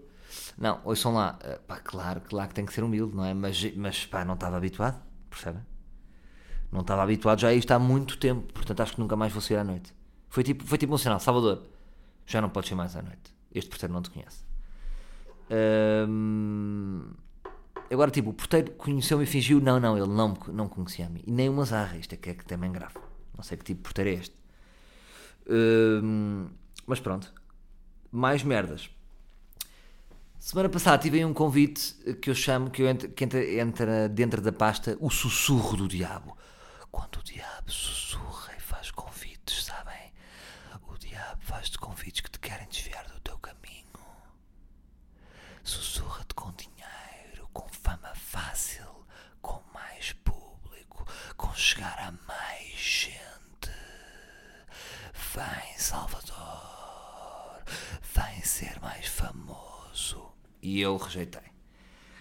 [0.58, 1.38] Não, ouçam lá.
[1.44, 3.34] Ah, pá, claro, claro que tem que ser humilde, não é?
[3.34, 5.00] Mas, mas pá, não estava habituado,
[5.38, 5.64] percebem?
[6.72, 9.42] Não estava habituado já a isto há muito tempo, portanto acho que nunca mais vou
[9.42, 9.94] sair à noite.
[10.30, 11.64] Foi tipo, foi tipo um sinal, Salvador,
[12.26, 13.34] já não podes ir mais à noite.
[13.54, 14.46] Este porteiro não te conhece.
[17.90, 21.22] Agora, tipo, o porteiro conheceu-me e fingiu, não, não, ele não, não conhecia a mim.
[21.26, 22.96] E nem uma zarra, isto é que é que também grave.
[23.34, 24.36] Não sei que tipo de porteiro é este.
[26.86, 27.34] Mas pronto,
[28.12, 28.90] mais merdas.
[30.48, 34.42] Semana passada tive aí um convite que eu chamo, que, eu que entra, entra dentro
[34.42, 36.38] da pasta, o sussurro do diabo.
[36.90, 40.14] Quando o diabo sussurra e faz convites, sabem?
[40.88, 44.00] O diabo faz-te convites que te querem desviar do teu caminho.
[45.66, 48.88] Sussurra-te com dinheiro, com fama fácil,
[49.42, 51.06] com mais público,
[51.36, 53.70] com chegar a mais gente.
[55.14, 57.64] Vem, Salvador,
[58.16, 59.67] vem ser mais famoso.
[60.68, 61.42] E eu rejeitei.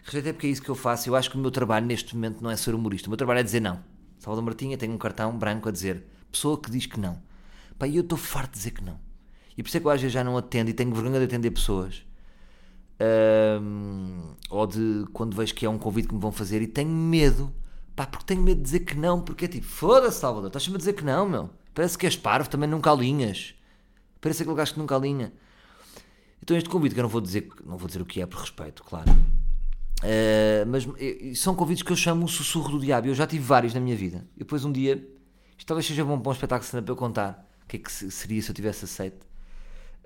[0.04, 1.08] Rejeitei porque é isso que eu faço.
[1.08, 3.08] Eu acho que o meu trabalho neste momento não é ser humorista.
[3.08, 3.82] O meu trabalho é dizer não.
[4.20, 7.20] Salvador Martinha tem um cartão branco a dizer pessoa que diz que não.
[7.76, 9.00] Pá, eu estou farto de dizer que não.
[9.56, 11.24] E por isso é que eu às vezes já não atendo e tenho vergonha de
[11.24, 12.04] atender pessoas.
[13.00, 16.90] Ahm, ou de quando vejo que é um convite que me vão fazer e tenho
[16.90, 17.52] medo
[17.96, 20.78] Pá, porque tenho medo de dizer que não, porque é tipo, foda-se, Salvador, estás-me a
[20.78, 21.50] dizer que não, meu.
[21.72, 23.54] Parece que és parvo, também nunca alinhas.
[24.20, 25.32] Parece aquele gajo que nunca alinha.
[26.42, 28.40] Então este convite, que eu não vou dizer, não vou dizer o que é por
[28.40, 29.10] respeito, claro.
[29.10, 33.08] Uh, mas uh, são convites que eu chamo o sussurro do diabo.
[33.08, 34.26] Eu já tive vários na minha vida.
[34.36, 34.96] E depois um dia,
[35.56, 38.40] isto talvez seja bom para um espetáculo para eu contar o que é que seria
[38.40, 39.26] se eu tivesse aceito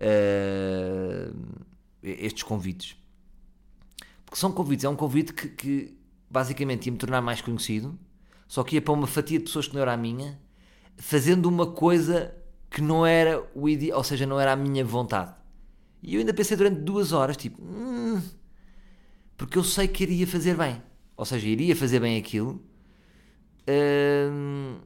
[0.01, 1.37] uh,
[2.03, 2.97] estes convites.
[4.25, 5.99] Porque são convites, é um convite que, que
[6.31, 7.99] basicamente ia me tornar mais conhecido,
[8.47, 10.41] só que ia para uma fatia de pessoas que não era a minha,
[10.97, 12.35] fazendo uma coisa
[12.71, 15.35] que não era o ideal, ou seja, não era a minha vontade.
[16.03, 18.21] E eu ainda pensei durante duas horas, tipo, hum,
[19.37, 20.83] porque eu sei que iria fazer bem,
[21.17, 22.63] ou seja, iria fazer bem aquilo,
[23.69, 24.79] hum,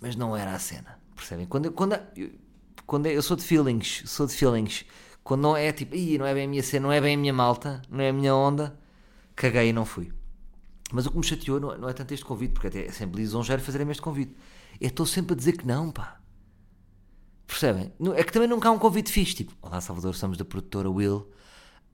[0.00, 1.46] mas não era a cena, percebem?
[1.46, 2.30] Quando, quando, eu,
[2.86, 4.84] quando eu sou de feelings, sou de feelings,
[5.24, 7.32] quando não é tipo, não é bem a minha cena, não é bem a minha
[7.32, 8.78] malta, não é a minha onda,
[9.34, 10.12] caguei e não fui.
[10.92, 13.20] Mas o que me chateou não, não é tanto este convite, porque até é sempre
[13.20, 14.36] lisonjeiro fazerem este convite.
[14.80, 16.20] Eu estou sempre a dizer que não, pá.
[17.46, 17.92] Percebem?
[18.16, 21.26] É que também nunca há um convite fixe, tipo, olá Salvador, somos da produtora Will.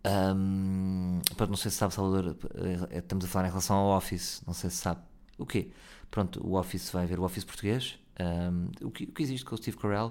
[0.04, 2.36] Um, pronto, não sei se sabe, Salvador,
[2.90, 5.00] eh, estamos a falar em relação ao Office, não sei se sabe.
[5.38, 5.70] O quê?
[6.10, 9.54] Pronto, o Office vai ver o Office português, um, o, que, o que existe com
[9.54, 10.08] o Steve Carell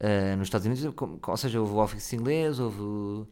[0.00, 0.84] uh, nos Estados Unidos,
[1.26, 3.26] ou seja, houve o Office inglês, houve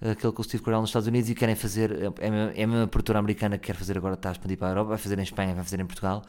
[0.00, 2.86] aquele com o Steve Carell nos Estados Unidos e querem fazer, é, é a mesma
[2.86, 5.22] produtora americana que quer fazer agora, está a expandir para a Europa, vai fazer em
[5.22, 6.22] Espanha, vai fazer em Portugal.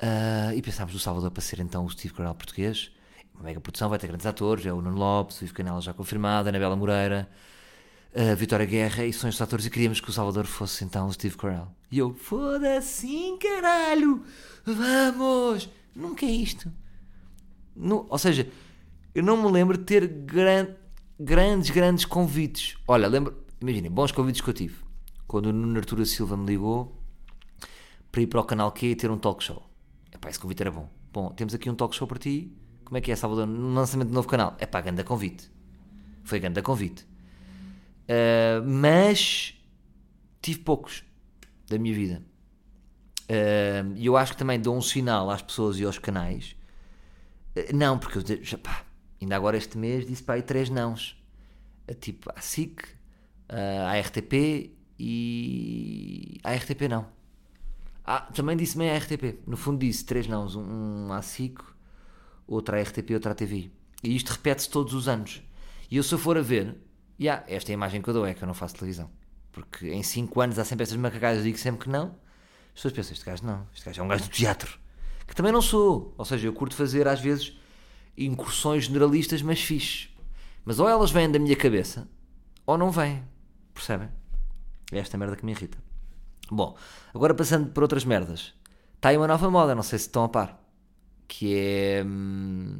[0.00, 2.90] Uh, e pensámos do Salvador para ser então o Steve Carell português.
[3.36, 5.92] Uma mega produção, vai ter grandes atores, é o Nuno Lopes, o Ivo Canela já
[5.92, 7.28] confirmado, a Anabela Moreira,
[8.14, 11.12] a Vitória Guerra, e são estes atores, e queríamos que o Salvador fosse então o
[11.12, 11.68] Steve Carell.
[11.90, 14.24] E eu, foda-se, caralho,
[14.64, 15.68] vamos!
[15.94, 16.72] Nunca é isto.
[17.74, 18.50] No, ou seja,
[19.14, 20.68] eu não me lembro de ter gran,
[21.20, 22.76] grandes, grandes convites.
[22.88, 24.76] Olha, lembro, imaginem, bons convites que eu tive.
[25.26, 26.96] Quando o Nuno Arturo Silva me ligou
[28.10, 29.62] para ir para o canal Q e ter um talk show.
[30.12, 30.88] Epá, esse convite era bom.
[31.12, 32.50] Bom, temos aqui um talk show para ti.
[32.86, 33.46] Como é que é, Salvador?
[33.46, 34.56] No lançamento do novo canal.
[34.58, 35.50] É pá, ganda convite.
[36.22, 37.02] Foi ganda convite.
[38.04, 39.54] Uh, mas
[40.40, 41.04] tive poucos
[41.68, 42.22] da minha vida.
[43.28, 46.56] Ah, e uh, eu acho que também dou um sinal às pessoas e aos canais.
[47.56, 48.84] Uh, não, porque eu já, pá,
[49.20, 51.20] Ainda agora este mês disse para aí três nãos.
[52.00, 52.84] Tipo, a SIC,
[53.48, 56.40] a RTP e.
[56.44, 57.06] A RTP não.
[58.04, 59.40] Ah, também disse meio a RTP.
[59.46, 60.54] No fundo disse três nãos.
[60.54, 61.58] Um, à SIC,
[62.46, 63.70] outra à RTP, outra à TV.
[64.02, 65.42] E isto repete-se todos os anos.
[65.90, 66.76] E eu se eu for a ver,
[67.20, 69.10] yeah, esta é a imagem que eu dou, é que eu não faço televisão.
[69.52, 72.14] Porque em 5 anos há sempre essas macacadas, eu digo sempre que não.
[72.68, 74.78] As pessoas pensam, este gajo não, este gajo é um gajo do teatro.
[75.26, 76.14] Que também não sou.
[76.16, 77.58] Ou seja, eu curto fazer às vezes
[78.16, 80.10] incursões generalistas, mas fixe.
[80.64, 82.08] Mas ou elas vêm da minha cabeça,
[82.66, 83.22] ou não vêm.
[83.72, 84.08] Percebem?
[84.92, 85.78] É esta merda que me irrita.
[86.50, 86.76] Bom,
[87.14, 88.52] agora passando por outras merdas.
[88.94, 90.62] Está aí uma nova moda, não sei se estão a par.
[91.26, 92.04] Que é.
[92.04, 92.76] Hum,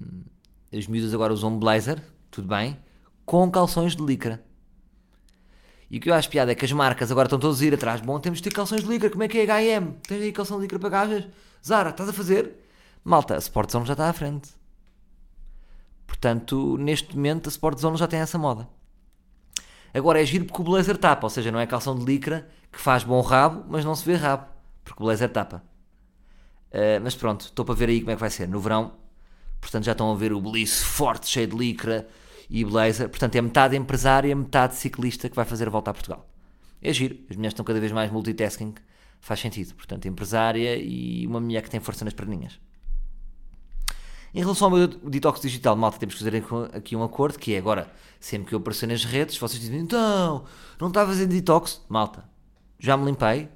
[0.72, 2.76] as miúdas agora usam blazer, tudo bem,
[3.24, 4.44] com calções de licra.
[5.90, 7.74] E o que eu acho piada é que as marcas agora estão todos a ir
[7.74, 8.00] atrás.
[8.00, 9.92] Bom, temos de ter calções de licra, como é que é HM?
[10.06, 11.28] Tens aí calção de licra para gajas?
[11.64, 12.56] Zara, estás a fazer?
[13.04, 14.50] Malta, a Sportzone já está à frente.
[16.06, 18.68] Portanto, neste momento a Sport Zone já tem essa moda.
[19.92, 22.78] Agora é giro porque o blazer tapa, ou seja, não é calção de licra que
[22.78, 24.46] faz bom rabo, mas não se vê rabo,
[24.84, 25.62] porque o blazer tapa.
[26.76, 28.46] Uh, mas pronto, estou para ver aí como é que vai ser.
[28.46, 28.92] No verão,
[29.58, 32.06] portanto, já estão a ver o Bliss forte, cheio de licra
[32.50, 33.08] e blazer.
[33.08, 36.28] Portanto, é metade empresária, metade ciclista que vai fazer a volta a Portugal.
[36.82, 38.74] É giro, as mulheres estão cada vez mais multitasking,
[39.22, 39.74] faz sentido.
[39.74, 42.60] Portanto, empresária e uma mulher que tem força nas perninhas.
[44.34, 47.58] Em relação ao meu detox digital, malta, temos que fazer aqui um acordo, que é
[47.58, 50.44] agora, sempre que eu aparecer nas redes, vocês dizem, então,
[50.78, 51.82] não está a fazer detox?
[51.88, 52.22] Malta,
[52.78, 53.48] já me limpei,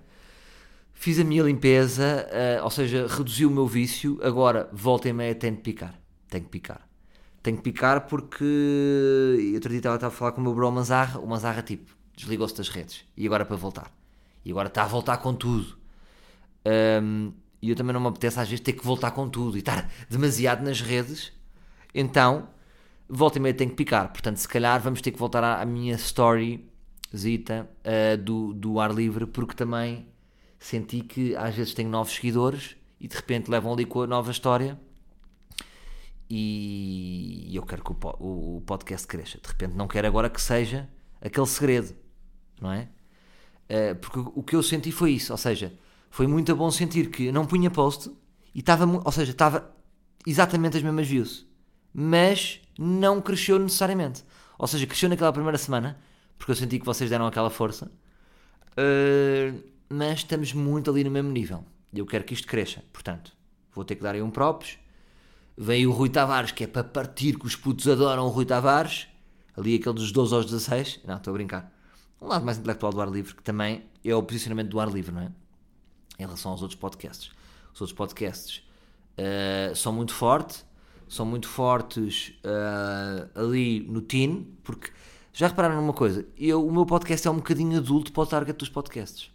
[1.01, 5.35] fiz a minha limpeza, uh, ou seja, reduzi o meu vício, agora, volta e meia,
[5.35, 5.95] tenho que picar.
[6.29, 6.87] Tenho que picar.
[7.43, 8.45] Tenho que picar porque,
[9.55, 12.69] outro dia estava a falar com o meu bro Manzarra, o Manzarra, tipo, desligou-se das
[12.69, 13.91] redes, e agora para voltar.
[14.45, 15.75] E agora está a voltar com tudo.
[17.03, 17.33] Um,
[17.63, 19.91] e eu também não me apetece às vezes ter que voltar com tudo e estar
[20.11, 21.33] demasiado nas redes,
[21.95, 22.47] então
[23.09, 24.13] volta e meia tenho que picar.
[24.13, 26.69] Portanto, se calhar vamos ter que voltar à, à minha story
[27.17, 30.07] zita uh, do, do ar livre, porque também
[30.61, 34.31] senti que às vezes tenho novos seguidores e de repente levam ali com a nova
[34.31, 34.79] história
[36.29, 39.39] e eu quero que o, podcast cresça.
[39.43, 40.89] De repente não quero agora que seja
[41.21, 41.93] aquele segredo,
[42.61, 42.89] não é?
[43.69, 45.73] Uh, porque o que eu senti foi isso, ou seja,
[46.11, 48.11] foi muito bom sentir que não punha post
[48.55, 49.75] e estava, ou seja, estava
[50.27, 51.47] exatamente as mesmas views,
[51.93, 54.25] mas não cresceu necessariamente.
[54.59, 55.99] Ou seja, cresceu naquela primeira semana,
[56.37, 57.91] porque eu senti que vocês deram aquela força,
[58.73, 61.65] uh, mas estamos muito ali no mesmo nível.
[61.93, 62.83] Eu quero que isto cresça.
[62.93, 63.33] Portanto,
[63.75, 64.79] vou ter que dar aí um props.
[65.59, 69.09] Vem o Rui Tavares, que é para partir, que os putos adoram o Rui Tavares.
[69.57, 71.01] Ali aquele dos 12 aos 16.
[71.05, 71.73] Não, estou a brincar.
[72.23, 75.13] Um lado mais intelectual do ar livre, que também é o posicionamento do ar livre,
[75.13, 75.33] não é?
[76.19, 77.33] Em relação aos outros podcasts.
[77.75, 78.63] Os outros podcasts
[79.19, 80.65] uh, são muito fortes,
[81.09, 84.93] são muito fortes uh, ali no teen, porque
[85.33, 86.27] já repararam numa coisa?
[86.37, 89.31] Eu, o meu podcast é um bocadinho adulto para o target dos podcasts.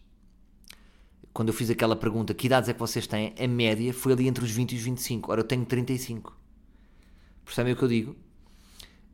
[1.35, 3.35] Quando eu fiz aquela pergunta, que idades é que vocês têm?
[3.37, 5.29] A média foi ali entre os 20 e os 25.
[5.29, 6.33] Ora, eu tenho 35.
[7.43, 8.15] Percebem o que eu digo?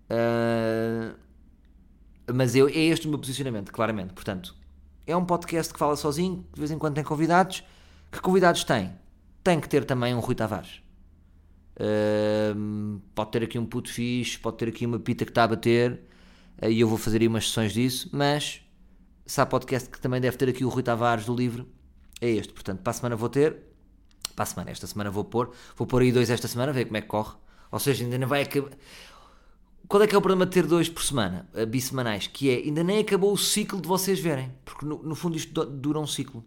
[0.08, 1.18] Uh,
[2.32, 4.14] mas eu, é este o meu posicionamento, claramente.
[4.14, 4.56] Portanto,
[5.08, 7.64] é um podcast que fala sozinho, de vez em quando tem convidados.
[8.12, 8.94] Que convidados tem?
[9.44, 10.80] Tem que ter também um Rui Tavares.
[11.76, 15.48] Uh, pode ter aqui um puto fixe, pode ter aqui uma pita que está a
[15.48, 16.00] bater
[16.62, 18.62] e eu vou fazer aí umas sessões disso, mas
[19.26, 21.68] se há podcast que também deve ter aqui o Rui Tavares do livro,
[22.22, 22.54] é este.
[22.54, 23.58] Portanto, para a semana vou ter,
[24.36, 26.98] para a semana, esta semana vou pôr, vou pôr aí dois esta semana, ver como
[26.98, 27.36] é que corre.
[27.72, 28.72] Ou seja, ainda não vai acabar.
[29.88, 32.28] Qual é que é o problema de ter dois por semana, bissemanais?
[32.28, 35.66] Que é, ainda nem acabou o ciclo de vocês verem, porque no, no fundo isto
[35.66, 36.46] dura um ciclo.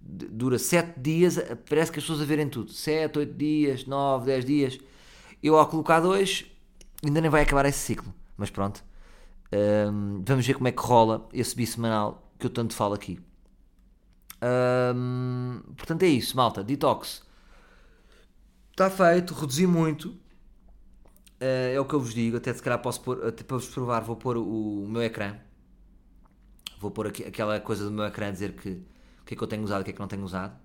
[0.00, 1.36] Dura 7 dias,
[1.68, 2.72] parece que as pessoas a verem tudo.
[2.72, 4.78] 7, 8 dias, 9, 10 dias.
[5.42, 6.46] Eu ao colocar dois,
[7.04, 8.14] ainda nem vai acabar esse ciclo.
[8.34, 8.82] Mas pronto,
[10.24, 13.20] vamos ver como é que rola esse bissemanal que eu tanto falo aqui.
[15.76, 16.64] Portanto, é isso, malta.
[16.64, 17.22] Detox
[18.70, 20.08] está feito, reduzi muito.
[21.40, 22.36] Uh, é o que eu vos digo.
[22.36, 25.36] Até se calhar posso pôr, até para vos provar, vou pôr o, o meu ecrã.
[26.78, 28.70] Vou pôr aqui, aquela coisa do meu ecrã dizer que
[29.20, 30.58] o que é que eu tenho usado o que é que não tenho usado.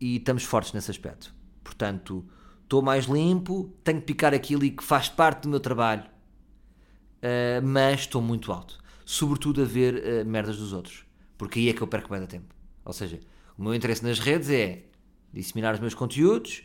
[0.00, 1.32] E estamos fortes nesse aspecto.
[1.62, 2.24] Portanto,
[2.62, 7.64] estou mais limpo, tenho que picar aquilo e que faz parte do meu trabalho, uh,
[7.64, 8.81] mas estou muito alto.
[9.04, 11.04] Sobretudo a ver uh, merdas dos outros,
[11.36, 12.54] porque aí é que eu perco mais tempo.
[12.84, 13.20] Ou seja,
[13.56, 14.84] o meu interesse nas redes é
[15.32, 16.62] disseminar os meus conteúdos,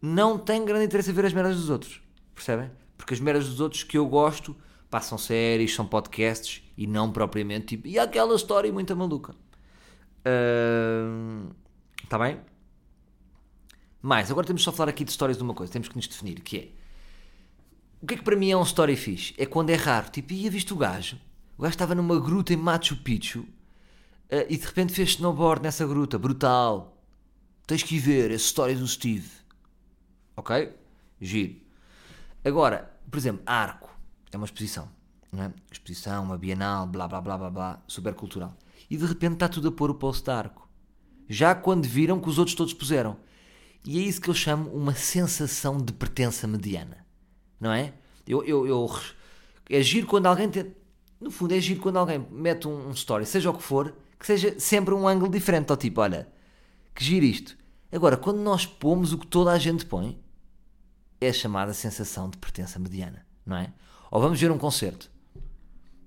[0.00, 2.02] não tenho grande interesse a ver as merdas dos outros,
[2.34, 2.70] percebem?
[2.96, 4.56] Porque as merdas dos outros que eu gosto
[4.90, 9.34] passam séries, são podcasts e não propriamente tipo, e aquela história muito maluca.
[12.02, 12.40] Está uh, bem?
[14.00, 16.40] Mais, agora temos só falar aqui de histórias de uma coisa, temos que nos definir,
[16.40, 16.68] que é
[18.02, 19.32] o que é que para mim é um story fixe?
[19.38, 21.18] É quando é raro, tipo, ia visto o gajo,
[21.56, 25.86] o gajo estava numa gruta em Machu Picchu uh, e de repente fez snowboard nessa
[25.86, 26.96] gruta, brutal.
[27.66, 29.30] Tens que ir ver essa história do Steve.
[30.36, 30.74] Ok?
[31.20, 31.56] Giro.
[32.44, 33.90] Agora, por exemplo, Arco
[34.30, 34.90] é uma exposição,
[35.38, 35.50] é?
[35.70, 38.56] Exposição, uma bienal, blá blá blá blá blá, super cultural.
[38.90, 40.68] E de repente está tudo a pôr o post de Arco.
[41.28, 43.16] Já quando viram que os outros todos puseram.
[43.84, 47.04] E é isso que eu chamo uma sensação de pertença mediana.
[47.60, 47.94] Não é?
[48.26, 48.90] Eu, eu, eu
[49.70, 50.74] é giro quando alguém tem,
[51.24, 54.26] no fundo é giro quando alguém mete um, um, story, seja o que for, que
[54.26, 56.28] seja sempre um ângulo diferente, ao tipo, olha,
[56.94, 57.56] que giro isto.
[57.90, 60.20] Agora, quando nós pomos o que toda a gente põe,
[61.20, 63.72] é a chamada sensação de pertença mediana, não é?
[64.10, 65.10] Ou vamos ver um concerto,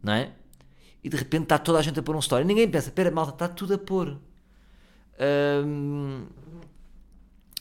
[0.03, 0.33] não é?
[1.03, 2.45] E de repente está toda a gente a pôr um story.
[2.45, 4.19] Ninguém pensa, espera, malta, está tudo a pôr.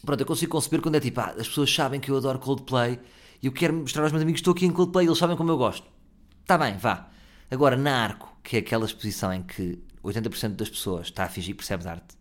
[0.05, 3.01] Pronto, eu consigo conceber quando é tipo, ah, as pessoas sabem que eu adoro Coldplay
[3.43, 5.37] e eu quero mostrar aos meus amigos que estou aqui em Coldplay e eles sabem
[5.37, 5.87] como eu gosto.
[6.43, 7.11] Está bem, vá.
[7.51, 11.55] Agora, na Arco, que é aquela exposição em que 80% das pessoas está a fingir
[11.55, 12.17] que percebe de arte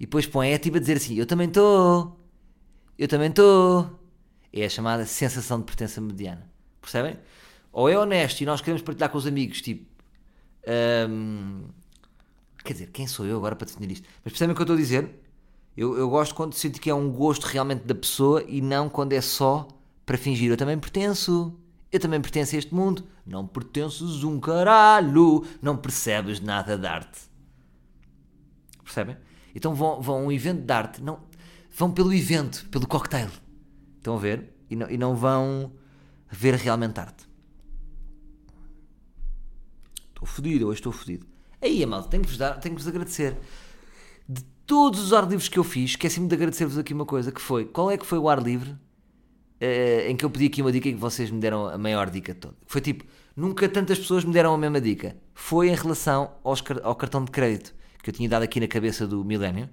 [0.00, 2.18] e depois põe é tipo a dizer assim: Eu também estou,
[2.98, 4.00] eu também estou.
[4.50, 6.50] É a chamada sensação de pertença mediana.
[6.80, 7.18] Percebem?
[7.70, 9.84] Ou é honesto e nós queremos partilhar com os amigos, tipo.
[11.08, 11.66] Hum,
[12.64, 14.08] quer dizer, quem sou eu agora para definir isto?
[14.24, 15.20] Mas percebem o que eu estou a dizer?
[15.76, 19.12] Eu, eu gosto quando sinto que é um gosto realmente da pessoa e não quando
[19.12, 19.68] é só
[20.06, 20.50] para fingir.
[20.50, 21.54] Eu também pertenço.
[21.92, 23.04] Eu também pertenço a este mundo.
[23.26, 25.44] Não pertences um caralho.
[25.60, 27.20] Não percebes nada de arte.
[28.84, 29.16] Percebem?
[29.54, 31.02] Então vão, vão a um evento de arte.
[31.02, 31.20] Não,
[31.76, 33.30] vão pelo evento, pelo cocktail.
[33.96, 34.54] Estão a ver?
[34.68, 35.72] E não, e não vão
[36.30, 37.28] ver realmente arte.
[40.08, 41.26] Estou fodido, hoje estou fodido.
[41.60, 43.36] Aí, malta, tenho que vos dar, tenho que vos agradecer
[44.70, 47.64] todos os ar livres que eu fiz, esqueci-me de agradecer-vos aqui uma coisa, que foi,
[47.64, 48.78] qual é que foi o ar livre
[49.60, 52.08] uh, em que eu pedi aqui uma dica e que vocês me deram a maior
[52.10, 52.56] dica toda?
[52.66, 53.04] Foi tipo,
[53.36, 55.16] nunca tantas pessoas me deram a mesma dica.
[55.34, 59.06] Foi em relação aos, ao cartão de crédito que eu tinha dado aqui na cabeça
[59.06, 59.68] do milénio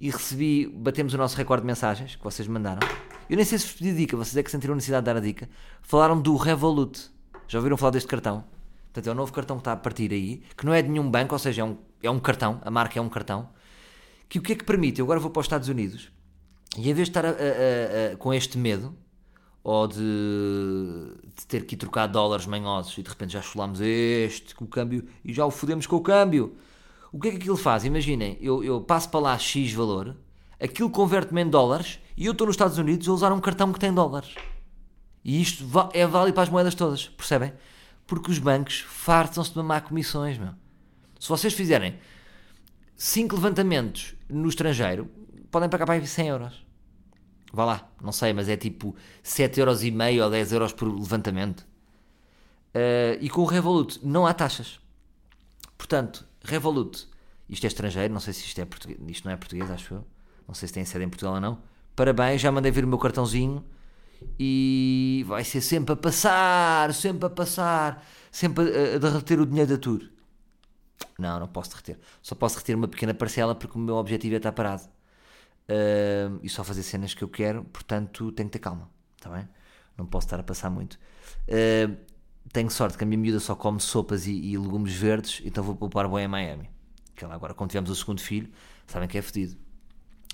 [0.00, 2.86] e recebi, batemos o nosso recorde de mensagens que vocês mandaram.
[3.28, 5.20] Eu nem sei se vos pedi dica, vocês é que sentiram necessidade de dar a
[5.20, 5.48] dica.
[5.82, 7.10] Falaram do Revolut.
[7.48, 8.44] Já ouviram falar deste cartão?
[8.86, 11.10] Portanto, é o novo cartão que está a partir aí, que não é de nenhum
[11.10, 13.48] banco, ou seja, é um, é um cartão, a marca é um cartão,
[14.28, 15.00] que o que é que permite?
[15.00, 16.10] Eu agora vou para os Estados Unidos
[16.76, 18.94] e em vez de estar a, a, a, com este medo
[19.64, 19.96] ou de,
[21.34, 24.68] de, ter que ir trocar dólares manhosos e de repente já chulámos este com o
[24.68, 26.56] câmbio e já o fodemos com o câmbio.
[27.10, 27.84] O que é que aquilo faz?
[27.84, 30.16] Imaginem, eu, eu passo para lá X valor,
[30.60, 33.80] aquilo converte-me em dólares e eu estou nos Estados Unidos a usar um cartão que
[33.80, 34.34] tem dólares.
[35.24, 37.52] E isto é válido para as moedas todas, percebem?
[38.06, 40.52] Porque os bancos fartam-se de mamar comissões, meu.
[41.18, 41.98] Se vocês fizerem
[42.94, 45.10] 5 levantamentos no estrangeiro,
[45.50, 46.65] podem pagar para aí 100 euros.
[47.56, 50.92] Vá lá, não sei, mas é tipo 7 euros e meio ou 10 euros por
[50.94, 51.60] levantamento.
[52.74, 54.78] Uh, e com o Revolut não há taxas.
[55.78, 57.08] Portanto, Revolut,
[57.48, 60.04] isto é estrangeiro, não sei se isto é português, isto não é português, acho eu.
[60.46, 61.58] Não sei se tem sede em Portugal ou não.
[61.96, 63.64] Parabéns, já mandei vir o meu cartãozinho
[64.38, 69.70] e vai ser sempre a passar, sempre a passar, sempre a, a derreter o dinheiro
[69.70, 70.02] da tour.
[71.18, 71.98] Não, não posso derreter.
[72.20, 74.94] Só posso derreter uma pequena parcela porque o meu objetivo é estar parado.
[75.68, 79.48] Uh, e só fazer cenas que eu quero, portanto tenho que ter calma, está bem?
[79.98, 80.94] Não posso estar a passar muito.
[81.48, 81.96] Uh,
[82.52, 85.74] tenho sorte que a minha miúda só come sopas e, e legumes verdes, então vou
[85.74, 86.70] poupar bem em Miami.
[87.16, 88.48] Que ela agora, quando tivemos o segundo filho,
[88.86, 89.56] sabem que é fedido.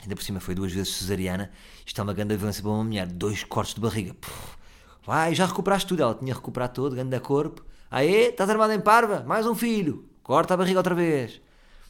[0.02, 1.50] Ainda por cima foi duas vezes cesariana.
[1.86, 3.06] Isto é uma grande violência para uma mulher.
[3.06, 4.14] Dois cortes de barriga.
[4.14, 4.56] Puf,
[5.04, 6.02] vai, já recuperaste tudo.
[6.02, 7.64] Ela tinha recuperado todo, grande corpo.
[7.88, 9.20] Aê, estás armada em parva?
[9.20, 10.08] Mais um filho.
[10.22, 11.40] Corta a barriga outra vez.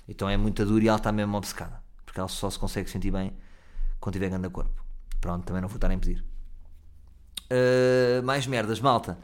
[0.07, 1.82] Então é muito dura e ela está mesmo obcecada.
[2.13, 3.33] Porque ela só se consegue sentir bem
[3.99, 4.85] quando tiver grande corpo.
[5.19, 6.23] Pronto, também não vou estar a impedir.
[7.45, 9.17] Uh, mais merdas, malta.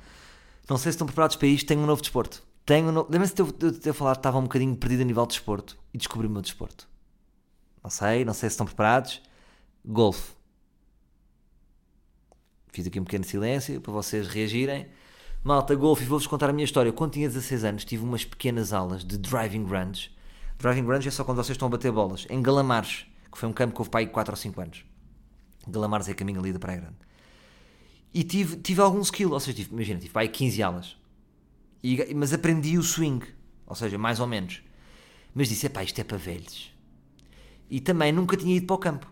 [0.67, 1.67] Não sei se estão preparados para isto.
[1.67, 2.43] Tenho um novo desporto.
[2.65, 3.07] Tenho um no...
[3.11, 5.99] Lembra-se de eu ter falado que estava um bocadinho perdido a nível de desporto e
[5.99, 6.89] descobri o meu desporto.
[7.85, 9.21] Não sei, não sei se estão preparados.
[9.85, 10.33] Golfe.
[12.73, 14.89] Fiz aqui um pequeno silêncio para vocês reagirem.
[15.45, 16.91] Malta, golfe, vou-vos contar a minha história.
[16.91, 20.11] Quando tinha 16 anos, tive umas pequenas aulas de driving range.
[20.59, 22.27] Driving range é só quando vocês estão a bater bolas.
[22.29, 24.85] Em Galamares, que foi um campo que houve para aí 4 ou 5 anos.
[25.69, 26.97] Galamares é caminho ali da Praia Grande.
[28.13, 30.97] E tive, tive algum skill, ou seja, tive, imagina, tive para aí 15 aulas.
[31.83, 33.25] E, mas aprendi o swing,
[33.67, 34.63] ou seja, mais ou menos.
[35.33, 36.73] Mas disse, epá, isto é para velhos.
[37.71, 39.07] E também nunca tinha ido para o campo.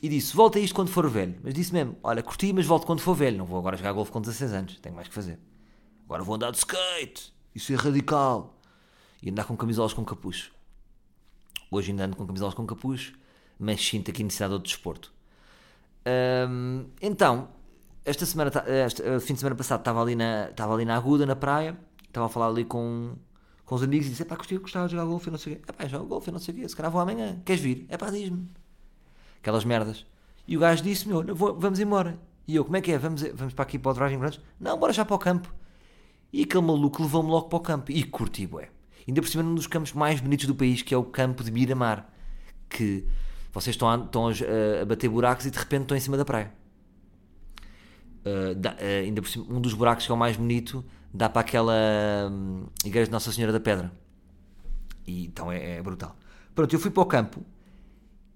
[0.00, 1.38] E disse, volta isto quando for velho.
[1.44, 3.36] Mas disse mesmo, olha, curti, mas volto quando for velho.
[3.36, 5.38] Não vou agora jogar golfe com 16 anos, tenho mais que fazer.
[6.06, 8.58] Agora vou andar de skate, isso é radical.
[9.22, 10.52] E andar com camisolas com capucho.
[11.72, 13.14] Hoje ainda ando com camisolas com capucho,
[13.58, 15.10] mas sinto aqui necessidade de outro desporto.
[16.46, 17.48] Hum, então,
[18.04, 18.52] esta semana,
[18.86, 21.74] este fim de semana passado estava ali na, estava ali na Aguda, na praia,
[22.06, 23.14] estava a falar ali com,
[23.64, 25.62] com os amigos e disse: pá, gostei, gostava de jogar golfe, não sei o quê.
[25.66, 27.86] É pá, joga golfe, não sei o quê, se calhar vou amanhã, queres vir?
[27.88, 28.50] É pá, diz-me.
[29.40, 30.04] Aquelas merdas.
[30.46, 32.18] E o gajo disse: meu, vamos embora.
[32.46, 32.98] E eu, como é que é?
[32.98, 34.40] Vamos, vamos para aqui para o driving range?
[34.60, 35.52] Não, bora já para o campo.
[36.30, 37.92] E aquele maluco levou-me logo para o campo.
[37.92, 38.68] E curti, bué.
[39.06, 41.50] Ainda por cima, num dos campos mais bonitos do país, que é o campo de
[41.50, 42.08] Miramar.
[42.68, 43.04] Que
[43.52, 46.52] vocês estão a, estão a, bater buracos e de repente estão em cima da praia.
[48.24, 51.28] Uh, dá, uh, ainda por cima, um dos buracos que é o mais bonito dá
[51.28, 51.74] para aquela
[52.30, 53.92] um, igreja de Nossa Senhora da Pedra.
[55.06, 56.16] E então é, é, brutal.
[56.54, 57.44] Pronto, eu fui para o campo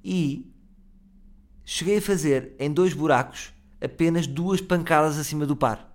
[0.04, 0.50] e
[1.64, 5.94] cheguei a fazer em dois buracos apenas duas pancadas acima do par.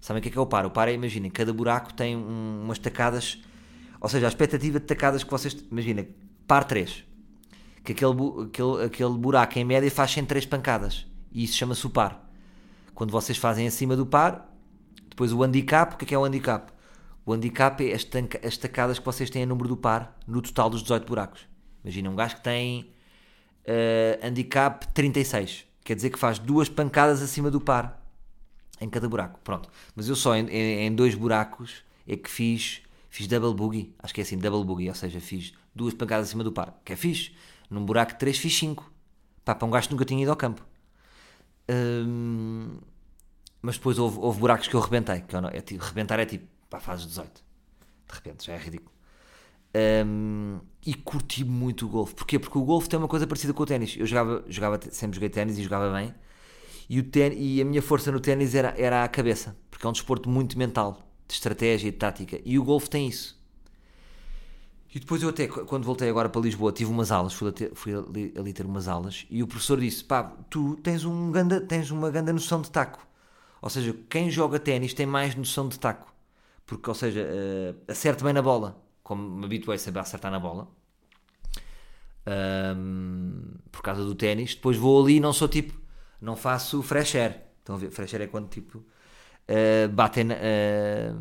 [0.00, 0.64] Sabem o que é, que é o par?
[0.66, 3.42] O par é, imaginem, cada buraco tem um, umas tacadas,
[4.00, 5.56] ou seja, a expectativa de tacadas que vocês.
[5.70, 6.06] Imagina,
[6.46, 7.04] par 3.
[7.84, 8.12] Que aquele,
[8.46, 11.06] aquele, aquele buraco em média faz 103 pancadas.
[11.32, 12.26] E isso chama-se o par
[12.96, 14.50] quando vocês fazem acima do par,
[15.10, 16.72] depois o handicap, o que é, que é o handicap?
[17.26, 18.08] O handicap é as,
[18.42, 21.46] as tacadas que vocês têm a número do par no total dos 18 buracos.
[21.84, 22.90] Imagina um gajo que tem
[23.68, 28.02] uh, handicap 36, quer dizer que faz duas pancadas acima do par
[28.80, 29.38] em cada buraco.
[29.44, 32.80] Pronto, mas eu só em, em, em dois buracos é que fiz,
[33.16, 36.44] fiz double boogie, acho que é assim, double boogie, ou seja, fiz duas pancadas acima
[36.44, 37.32] do par, que é fixe.
[37.70, 38.92] Num buraco 3 fiz 5.
[39.44, 40.62] Pá, para um gajo que nunca tinha ido ao campo
[43.62, 45.20] mas depois houve, houve, buracos que eu rebentei.
[45.22, 47.42] Que eu não, é, tipo, rebentar é tipo, pá, fazes 18.
[48.08, 48.92] De repente, já é ridículo.
[50.06, 52.14] Um, e curti muito o golfe.
[52.14, 52.38] Porquê?
[52.38, 53.96] Porque o golfe tem uma coisa parecida com o ténis.
[53.98, 56.14] Eu jogava, jogava sempre joguei ténis e jogava bem.
[56.88, 59.56] E, o ten, e a minha força no ténis era, era a cabeça.
[59.70, 62.40] Porque é um desporto muito mental, de estratégia e de tática.
[62.44, 63.36] E o golfe tem isso.
[64.94, 67.94] E depois eu até, quando voltei agora para Lisboa, tive umas aulas, fui, ter, fui
[67.94, 71.90] ali, ali, ter umas aulas, e o professor disse, pá, tu tens, um ganda, tens
[71.90, 73.06] uma grande noção de taco.
[73.60, 76.14] Ou seja, quem joga ténis tem mais noção de taco.
[76.64, 80.68] Porque, ou seja, uh, acerta bem na bola, como me habituei a acertar na bola.
[82.26, 84.54] Um, por causa do ténis.
[84.54, 85.78] Depois vou ali e não sou tipo,
[86.20, 87.42] não faço fresh air.
[87.68, 87.90] Ver?
[87.90, 88.84] Fresh air é quando tipo,
[89.48, 91.16] uh, batem, uh,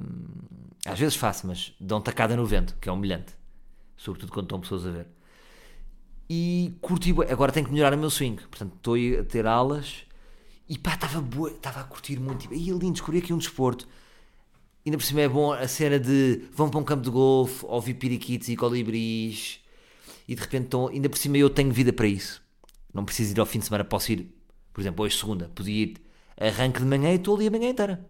[0.86, 3.34] às vezes faço, mas dão tacada no vento, que é humilhante
[3.98, 5.08] sobretudo quando estão pessoas a ver.
[6.30, 10.04] E curti, agora tenho que melhorar o meu swing, portanto estou a ter aulas
[10.68, 12.52] e pá, estava boa, estava a curtir muito.
[12.54, 13.88] E ali descobri aqui um desporto
[14.86, 17.96] ainda por cima é bom a cena de vão para um campo de golfe, ouvir
[17.96, 19.60] periquitos e colibris,
[20.28, 22.44] e de repente estão, ainda por cima eu tenho vida para isso.
[22.94, 24.32] Não preciso ir ao fim de semana, posso ir,
[24.74, 25.98] por exemplo, hoje segunda, podia ir
[26.40, 28.06] arranque de manhã e estou ali a manhã inteira.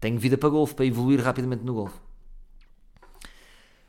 [0.00, 1.98] Tenho vida para golfe, para evoluir rapidamente no golfe.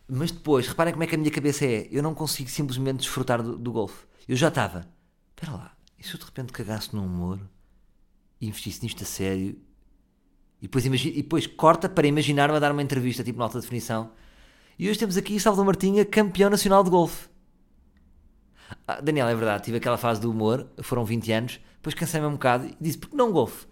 [0.07, 1.87] Mas depois, reparem como é que a minha cabeça é.
[1.91, 4.05] Eu não consigo simplesmente desfrutar do, do golfe.
[4.27, 4.87] Eu já estava.
[5.29, 7.39] Espera lá, e se eu de repente cagasse no humor
[8.41, 9.55] e investisse nisto a sério
[10.61, 14.11] e depois, e depois corta para imaginar-me a dar uma entrevista, tipo na alta definição.
[14.77, 17.29] E hoje temos aqui Salvador Martinha, campeão nacional de golfe.
[18.87, 22.33] Ah, Daniel, é verdade, tive aquela fase do humor, foram 20 anos, depois cansei-me um
[22.33, 23.65] bocado e disse, porque não golfe?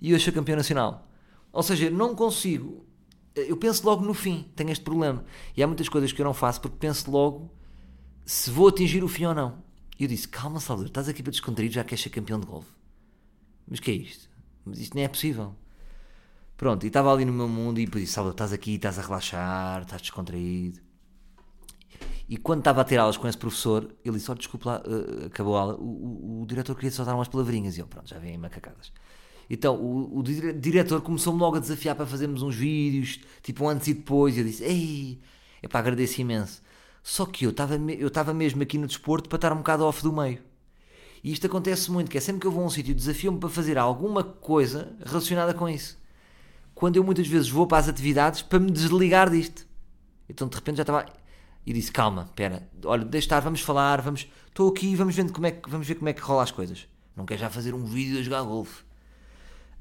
[0.00, 1.07] E hoje sou campeão nacional.
[1.52, 2.86] Ou seja, não consigo.
[3.34, 5.24] Eu penso logo no fim, tenho este problema.
[5.56, 7.52] E há muitas coisas que eu não faço porque penso logo
[8.24, 9.62] se vou atingir o fim ou não.
[9.98, 12.70] E eu disse, calma Salvador, estás aqui para descontrair, já queres ser campeão de golfe.
[13.66, 14.28] Mas que é isto?
[14.64, 15.54] Mas isto nem é possível.
[16.56, 19.82] Pronto, e estava ali no meu mundo e disse, Salvador, estás aqui, estás a relaxar,
[19.82, 20.80] estás descontraído.
[22.28, 25.26] E quando estava a ter aulas com esse professor, ele disse, olha, desculpa lá, uh,
[25.26, 27.76] acabou a aula, o, o, o, diretor queria só dar umas palavrinhas.
[27.76, 28.92] E eu, pronto, já vem macacadas.
[29.50, 33.88] Então, o, o diretor começou-me logo a desafiar para fazermos uns vídeos, tipo um antes
[33.88, 35.20] e depois, e eu disse, ei,
[35.62, 36.62] é para agradecer imenso.
[37.02, 40.02] Só que eu estava eu estava mesmo aqui no desporto para estar um bocado off
[40.02, 40.40] do meio.
[41.24, 43.48] E isto acontece muito, que é sempre que eu vou a um sítio, desafio-me para
[43.48, 45.98] fazer alguma coisa relacionada com isso.
[46.74, 49.66] Quando eu muitas vezes vou para as atividades para me desligar disto.
[50.28, 51.06] Então de repente já estava
[51.66, 55.46] e disse: Calma, espera, olha, deixa estar, vamos falar, vamos, estou aqui, vamos ver como
[55.46, 56.86] é que vamos ver como é que rola as coisas.
[57.16, 58.87] Não quero já fazer um vídeo a jogar golfe.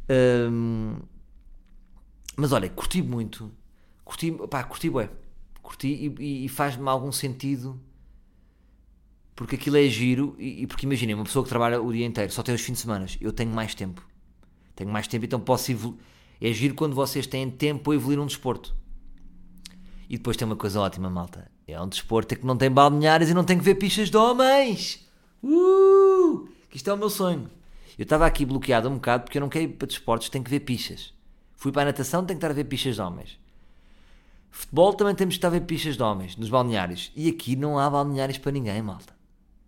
[0.09, 0.97] Hum,
[2.35, 3.51] mas olha, curti muito,
[4.05, 5.09] curti, pá, curti bué,
[5.61, 7.79] curti e, e, faz-me algum sentido
[9.35, 12.31] porque aquilo é giro e, e porque imaginem, uma pessoa que trabalha o dia inteiro
[12.31, 14.05] só tem os fins de semana, eu tenho mais tempo,
[14.75, 15.99] tenho mais tempo, então posso evoluir.
[16.39, 18.75] É giro quando vocês têm tempo para evoluir um desporto.
[20.07, 21.51] E depois tem uma coisa ótima, malta.
[21.67, 25.05] É um desporto que não tem balneários e não tem que ver pichas de homens.
[25.43, 26.47] Uh!
[26.69, 27.49] Que isto é o meu sonho.
[27.97, 30.51] Eu estava aqui bloqueado um bocado porque eu não quero ir para desportos, tenho que
[30.51, 31.13] ver pichas.
[31.55, 33.39] Fui para a natação, tenho que estar a ver pichas de homens.
[34.51, 37.11] Futebol também temos que estar a ver pichas de homens, nos balneários.
[37.15, 39.15] E aqui não há balneários para ninguém, malta.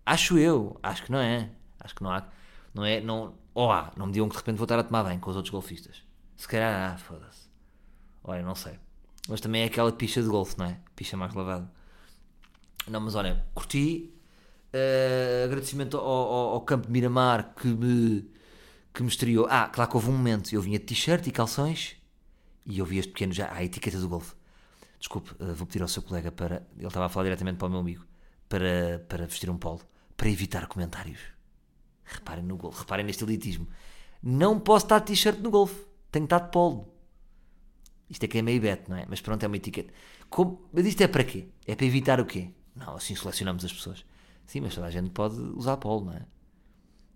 [0.05, 1.49] Acho eu, acho que não é.
[1.79, 2.27] Acho que não há.
[2.73, 3.33] Não é, não.
[3.53, 5.35] Ou há, não me digam que de repente vou estar a tomar bem com os
[5.35, 6.03] outros golfistas.
[6.35, 7.49] Se calhar há, foda-se.
[8.23, 8.79] Olha, não sei.
[9.27, 10.79] Mas também é aquela picha de golfe, não é?
[10.95, 11.69] Picha mais lavada.
[12.87, 14.13] Não, mas olha, curti.
[14.73, 18.29] Uh, agradecimento ao, ao, ao, Campo de Miramar que me,
[18.93, 19.47] que me estreou.
[19.49, 20.53] Ah, claro que houve um momento.
[20.53, 21.95] Eu vinha de t-shirt e calções
[22.65, 23.47] e eu vi este pequeno já.
[23.47, 24.35] Ah, a etiqueta do golfe.
[24.99, 26.67] Desculpe, uh, vou pedir ao seu colega para.
[26.77, 28.05] Ele estava a falar diretamente para o meu amigo.
[28.47, 29.81] Para, para vestir um polo.
[30.15, 31.19] Para evitar comentários.
[32.03, 32.79] Reparem no golfe.
[32.79, 33.67] Reparem neste elitismo.
[34.21, 35.83] Não posso estar de t-shirt no golfe.
[36.11, 36.93] Tenho que estar de polo.
[38.09, 39.05] Isto é que é meio bet, não é?
[39.07, 39.93] Mas pronto, é uma etiqueta.
[40.29, 40.67] Como...
[40.73, 41.47] Mas isto é para quê?
[41.65, 42.49] É para evitar o quê?
[42.75, 44.03] Não, assim selecionamos as pessoas.
[44.49, 46.23] Sim, mas toda a gente pode usar polo, não é?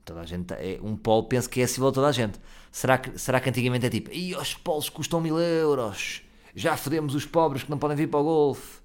[0.06, 0.54] Toda a gente.
[0.54, 2.40] É, um polo penso que é acessível a toda a gente.
[2.72, 6.22] Será que, será que antigamente é tipo, e os polos custam mil euros?
[6.54, 8.82] Já fodemos os pobres que não podem vir para o golfe.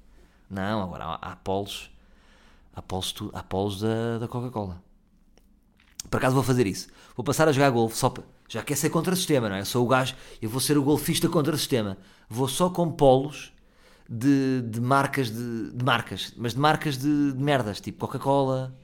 [0.48, 1.90] Não, agora há, há polos.
[2.74, 4.82] Há polos, há polos da, da Coca-Cola.
[6.10, 6.88] Por acaso vou fazer isso.
[7.14, 8.24] Vou passar a jogar golfe só para.
[8.48, 9.60] Já quer ser contra o sistema, não é?
[9.60, 11.98] Eu sou o gajo, eu vou ser o golfista contra o sistema.
[12.30, 13.52] Vou só com polos
[14.08, 18.74] de, de marcas, de, de, marcas, mas de marcas de, de merdas, tipo Coca-Cola,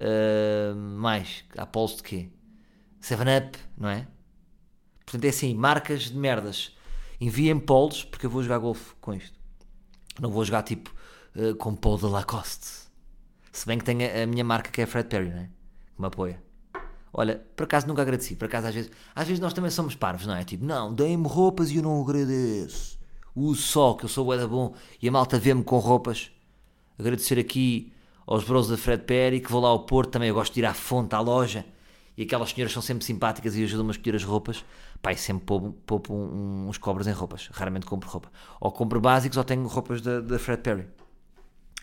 [0.00, 1.44] uh, mais,
[1.96, 2.28] de quê?
[3.00, 4.06] 7-Up, não é?
[5.04, 6.76] Portanto é assim, marcas de merdas.
[7.20, 9.38] Enviem polos, porque eu vou jogar golfe com isto.
[10.20, 10.92] Não vou jogar tipo
[11.36, 12.88] uh, com polo da Lacoste.
[13.52, 15.50] Se bem que tem a, a minha marca que é Fred Perry, não é?
[15.94, 16.42] Que me apoia.
[17.12, 18.36] Olha, por acaso nunca agradeci.
[18.36, 20.44] Por acaso às vezes, às vezes nós também somos parvos, não é?
[20.44, 22.97] Tipo, não, deem-me roupas e eu não agradeço.
[23.38, 26.32] Uso só, que eu sou o bom e a malta vê-me com roupas.
[26.98, 27.92] Agradecer aqui
[28.26, 30.28] aos bros da Fred Perry, que vou lá ao Porto também.
[30.28, 31.64] Eu gosto de ir à fonte, à loja.
[32.16, 34.64] E aquelas senhoras são sempre simpáticas e ajudam-me a escolher as roupas.
[35.00, 37.48] Pai, sempre poupo, poupo uns cobras em roupas.
[37.52, 38.28] Raramente compro roupa.
[38.60, 40.88] Ou compro básicos ou tenho roupas da, da Fred Perry.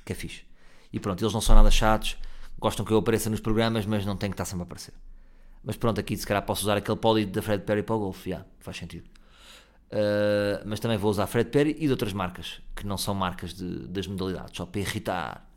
[0.03, 0.43] Que é fixe.
[0.91, 2.17] E pronto, eles não são nada chatos.
[2.59, 4.93] Gostam que eu apareça nos programas, mas não tenho que estar sempre a aparecer.
[5.63, 8.31] Mas pronto, aqui se calhar posso usar aquele poli da Fred Perry para o golfe,
[8.31, 9.14] yeah, faz sentido.
[9.91, 13.53] Uh, mas também vou usar Fred Perry e de outras marcas, que não são marcas
[13.53, 15.49] de, das modalidades, só para irritar.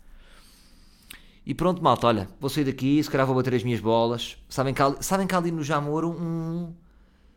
[1.44, 4.36] E pronto, malta, olha, vou sair daqui, se calhar vou bater as minhas bolas.
[4.48, 6.74] Sabem que, ali, sabem que ali no Jamor, um.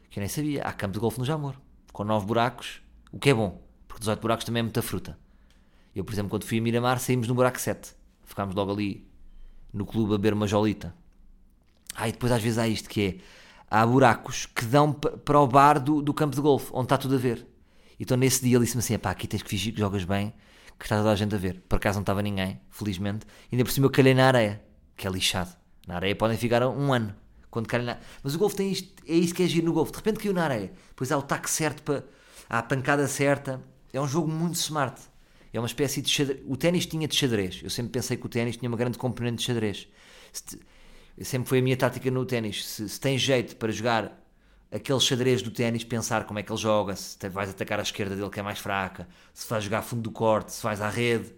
[0.10, 1.56] que eu nem sabia, há campo de golfe no Jamor,
[1.94, 2.82] com 9 buracos,
[3.12, 5.18] o que é bom, porque 18 buracos também é muita fruta.
[5.96, 9.08] Eu, por exemplo, quando fui a Miramar, saímos no buraco 7, ficámos logo ali
[9.74, 10.94] no clube a beber uma jolita.
[11.96, 13.18] Ah, e depois às vezes há isto que é
[13.72, 17.16] há buracos que dão para o bar do, do campo de golfe, onde está tudo
[17.16, 17.48] a ver.
[17.98, 20.34] Então nesse dia ele disse-me assim: pá, aqui tens que fingir que jogas bem,
[20.78, 21.64] que está toda a gente a ver.
[21.70, 23.26] Por acaso não estava ninguém, felizmente.
[23.50, 24.62] E ainda por cima eu calhei na areia,
[24.98, 25.56] que é lixado.
[25.88, 27.16] Na areia podem ficar um ano.
[27.50, 27.98] Quando calham na...
[28.24, 29.92] Mas o golfe tem isto, é isso que é giro no golfe.
[29.92, 30.72] De repente caiu na areia.
[30.90, 32.04] Depois há o taque certo, para,
[32.50, 33.62] há a pancada certa.
[33.92, 35.02] É um jogo muito smart.
[35.54, 36.40] É uma espécie de xadrez.
[36.48, 37.60] O ténis tinha de xadrez.
[37.62, 39.88] Eu sempre pensei que o ténis tinha uma grande componente de xadrez.
[41.24, 42.66] Sempre foi a minha tática no ténis.
[42.66, 44.22] Se, se tem jeito para jogar
[44.72, 48.16] aquele xadrez do ténis, pensar como é que ele joga, se vais atacar a esquerda
[48.16, 51.34] dele que é mais fraca, se vais jogar fundo do corte, se vais à rede.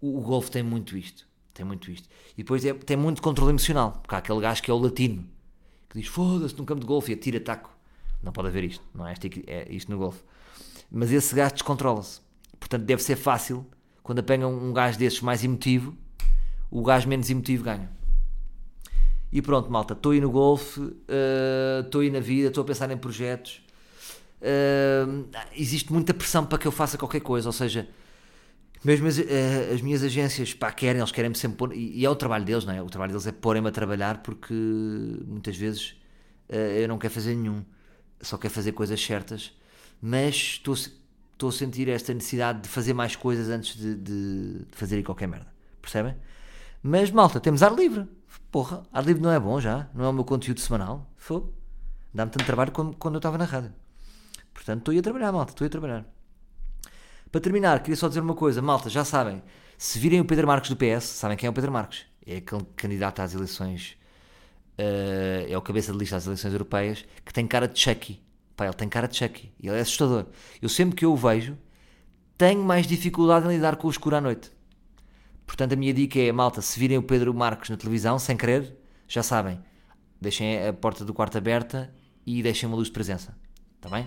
[0.00, 1.28] O, o golfe tem muito isto.
[1.52, 2.08] Tem muito isto.
[2.34, 5.28] E depois é, tem muito controle emocional, porque há aquele gajo que é o latino,
[5.88, 7.76] que diz foda-se num campo de golfe e atira taco.
[8.22, 10.22] Não pode haver isto, não é isto, é isto no golfe.
[10.90, 12.20] Mas esse gajo descontrola-se.
[12.58, 13.66] Portanto, deve ser fácil,
[14.02, 15.96] quando apanham um gajo desses mais emotivo,
[16.70, 17.90] o gajo menos emotivo ganha.
[19.30, 20.80] E pronto, malta, estou aí no golfe,
[21.84, 23.62] estou uh, aí na vida, estou a pensar em projetos.
[24.40, 27.88] Uh, existe muita pressão para que eu faça qualquer coisa, ou seja,
[28.82, 29.22] mesmo as, uh,
[29.74, 32.64] as minhas agências pá, querem, eles querem-me sempre pôr, e, e, é o trabalho deles,
[32.64, 32.80] não é?
[32.80, 34.54] O trabalho deles é porem-me a trabalhar porque
[35.26, 35.94] muitas vezes
[36.48, 37.62] eu não quero fazer nenhum,
[38.22, 39.52] só quero fazer coisas certas,
[40.00, 40.74] mas estou,
[41.46, 45.52] a sentir esta necessidade de fazer mais coisas antes de, de, de fazer qualquer merda,
[45.82, 46.16] percebem?
[46.82, 48.06] Mas malta, temos ar livre
[48.50, 49.88] Porra, ar livre não é bom já?
[49.94, 51.10] Não é o meu conteúdo semanal?
[51.16, 51.52] Fogo.
[52.12, 53.72] Dá-me tanto trabalho quando, quando eu estava na rádio.
[54.54, 56.04] Portanto, estou a trabalhar, malta, estou a trabalhar.
[57.30, 59.42] Para terminar, queria só dizer uma coisa, malta, já sabem,
[59.76, 62.06] se virem o Pedro Marques do PS, sabem quem é o Pedro Marques?
[62.26, 63.96] É aquele candidato às eleições,
[64.78, 68.22] uh, é o cabeça de lista às eleições europeias, que tem cara de Chucky.
[68.56, 69.52] Pá, ele tem cara de Chucky.
[69.60, 70.26] E ele é assustador.
[70.60, 71.56] Eu sempre que eu o vejo,
[72.36, 74.50] tenho mais dificuldade em lidar com o escuro à noite.
[75.48, 78.76] Portanto, a minha dica é, malta, se virem o Pedro Marcos na televisão, sem querer,
[79.08, 79.58] já sabem,
[80.20, 81.90] deixem a porta do quarto aberta
[82.26, 83.34] e deixem uma luz de presença.
[83.76, 84.06] Está bem?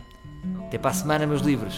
[0.68, 1.76] Até para a semana, meus livros.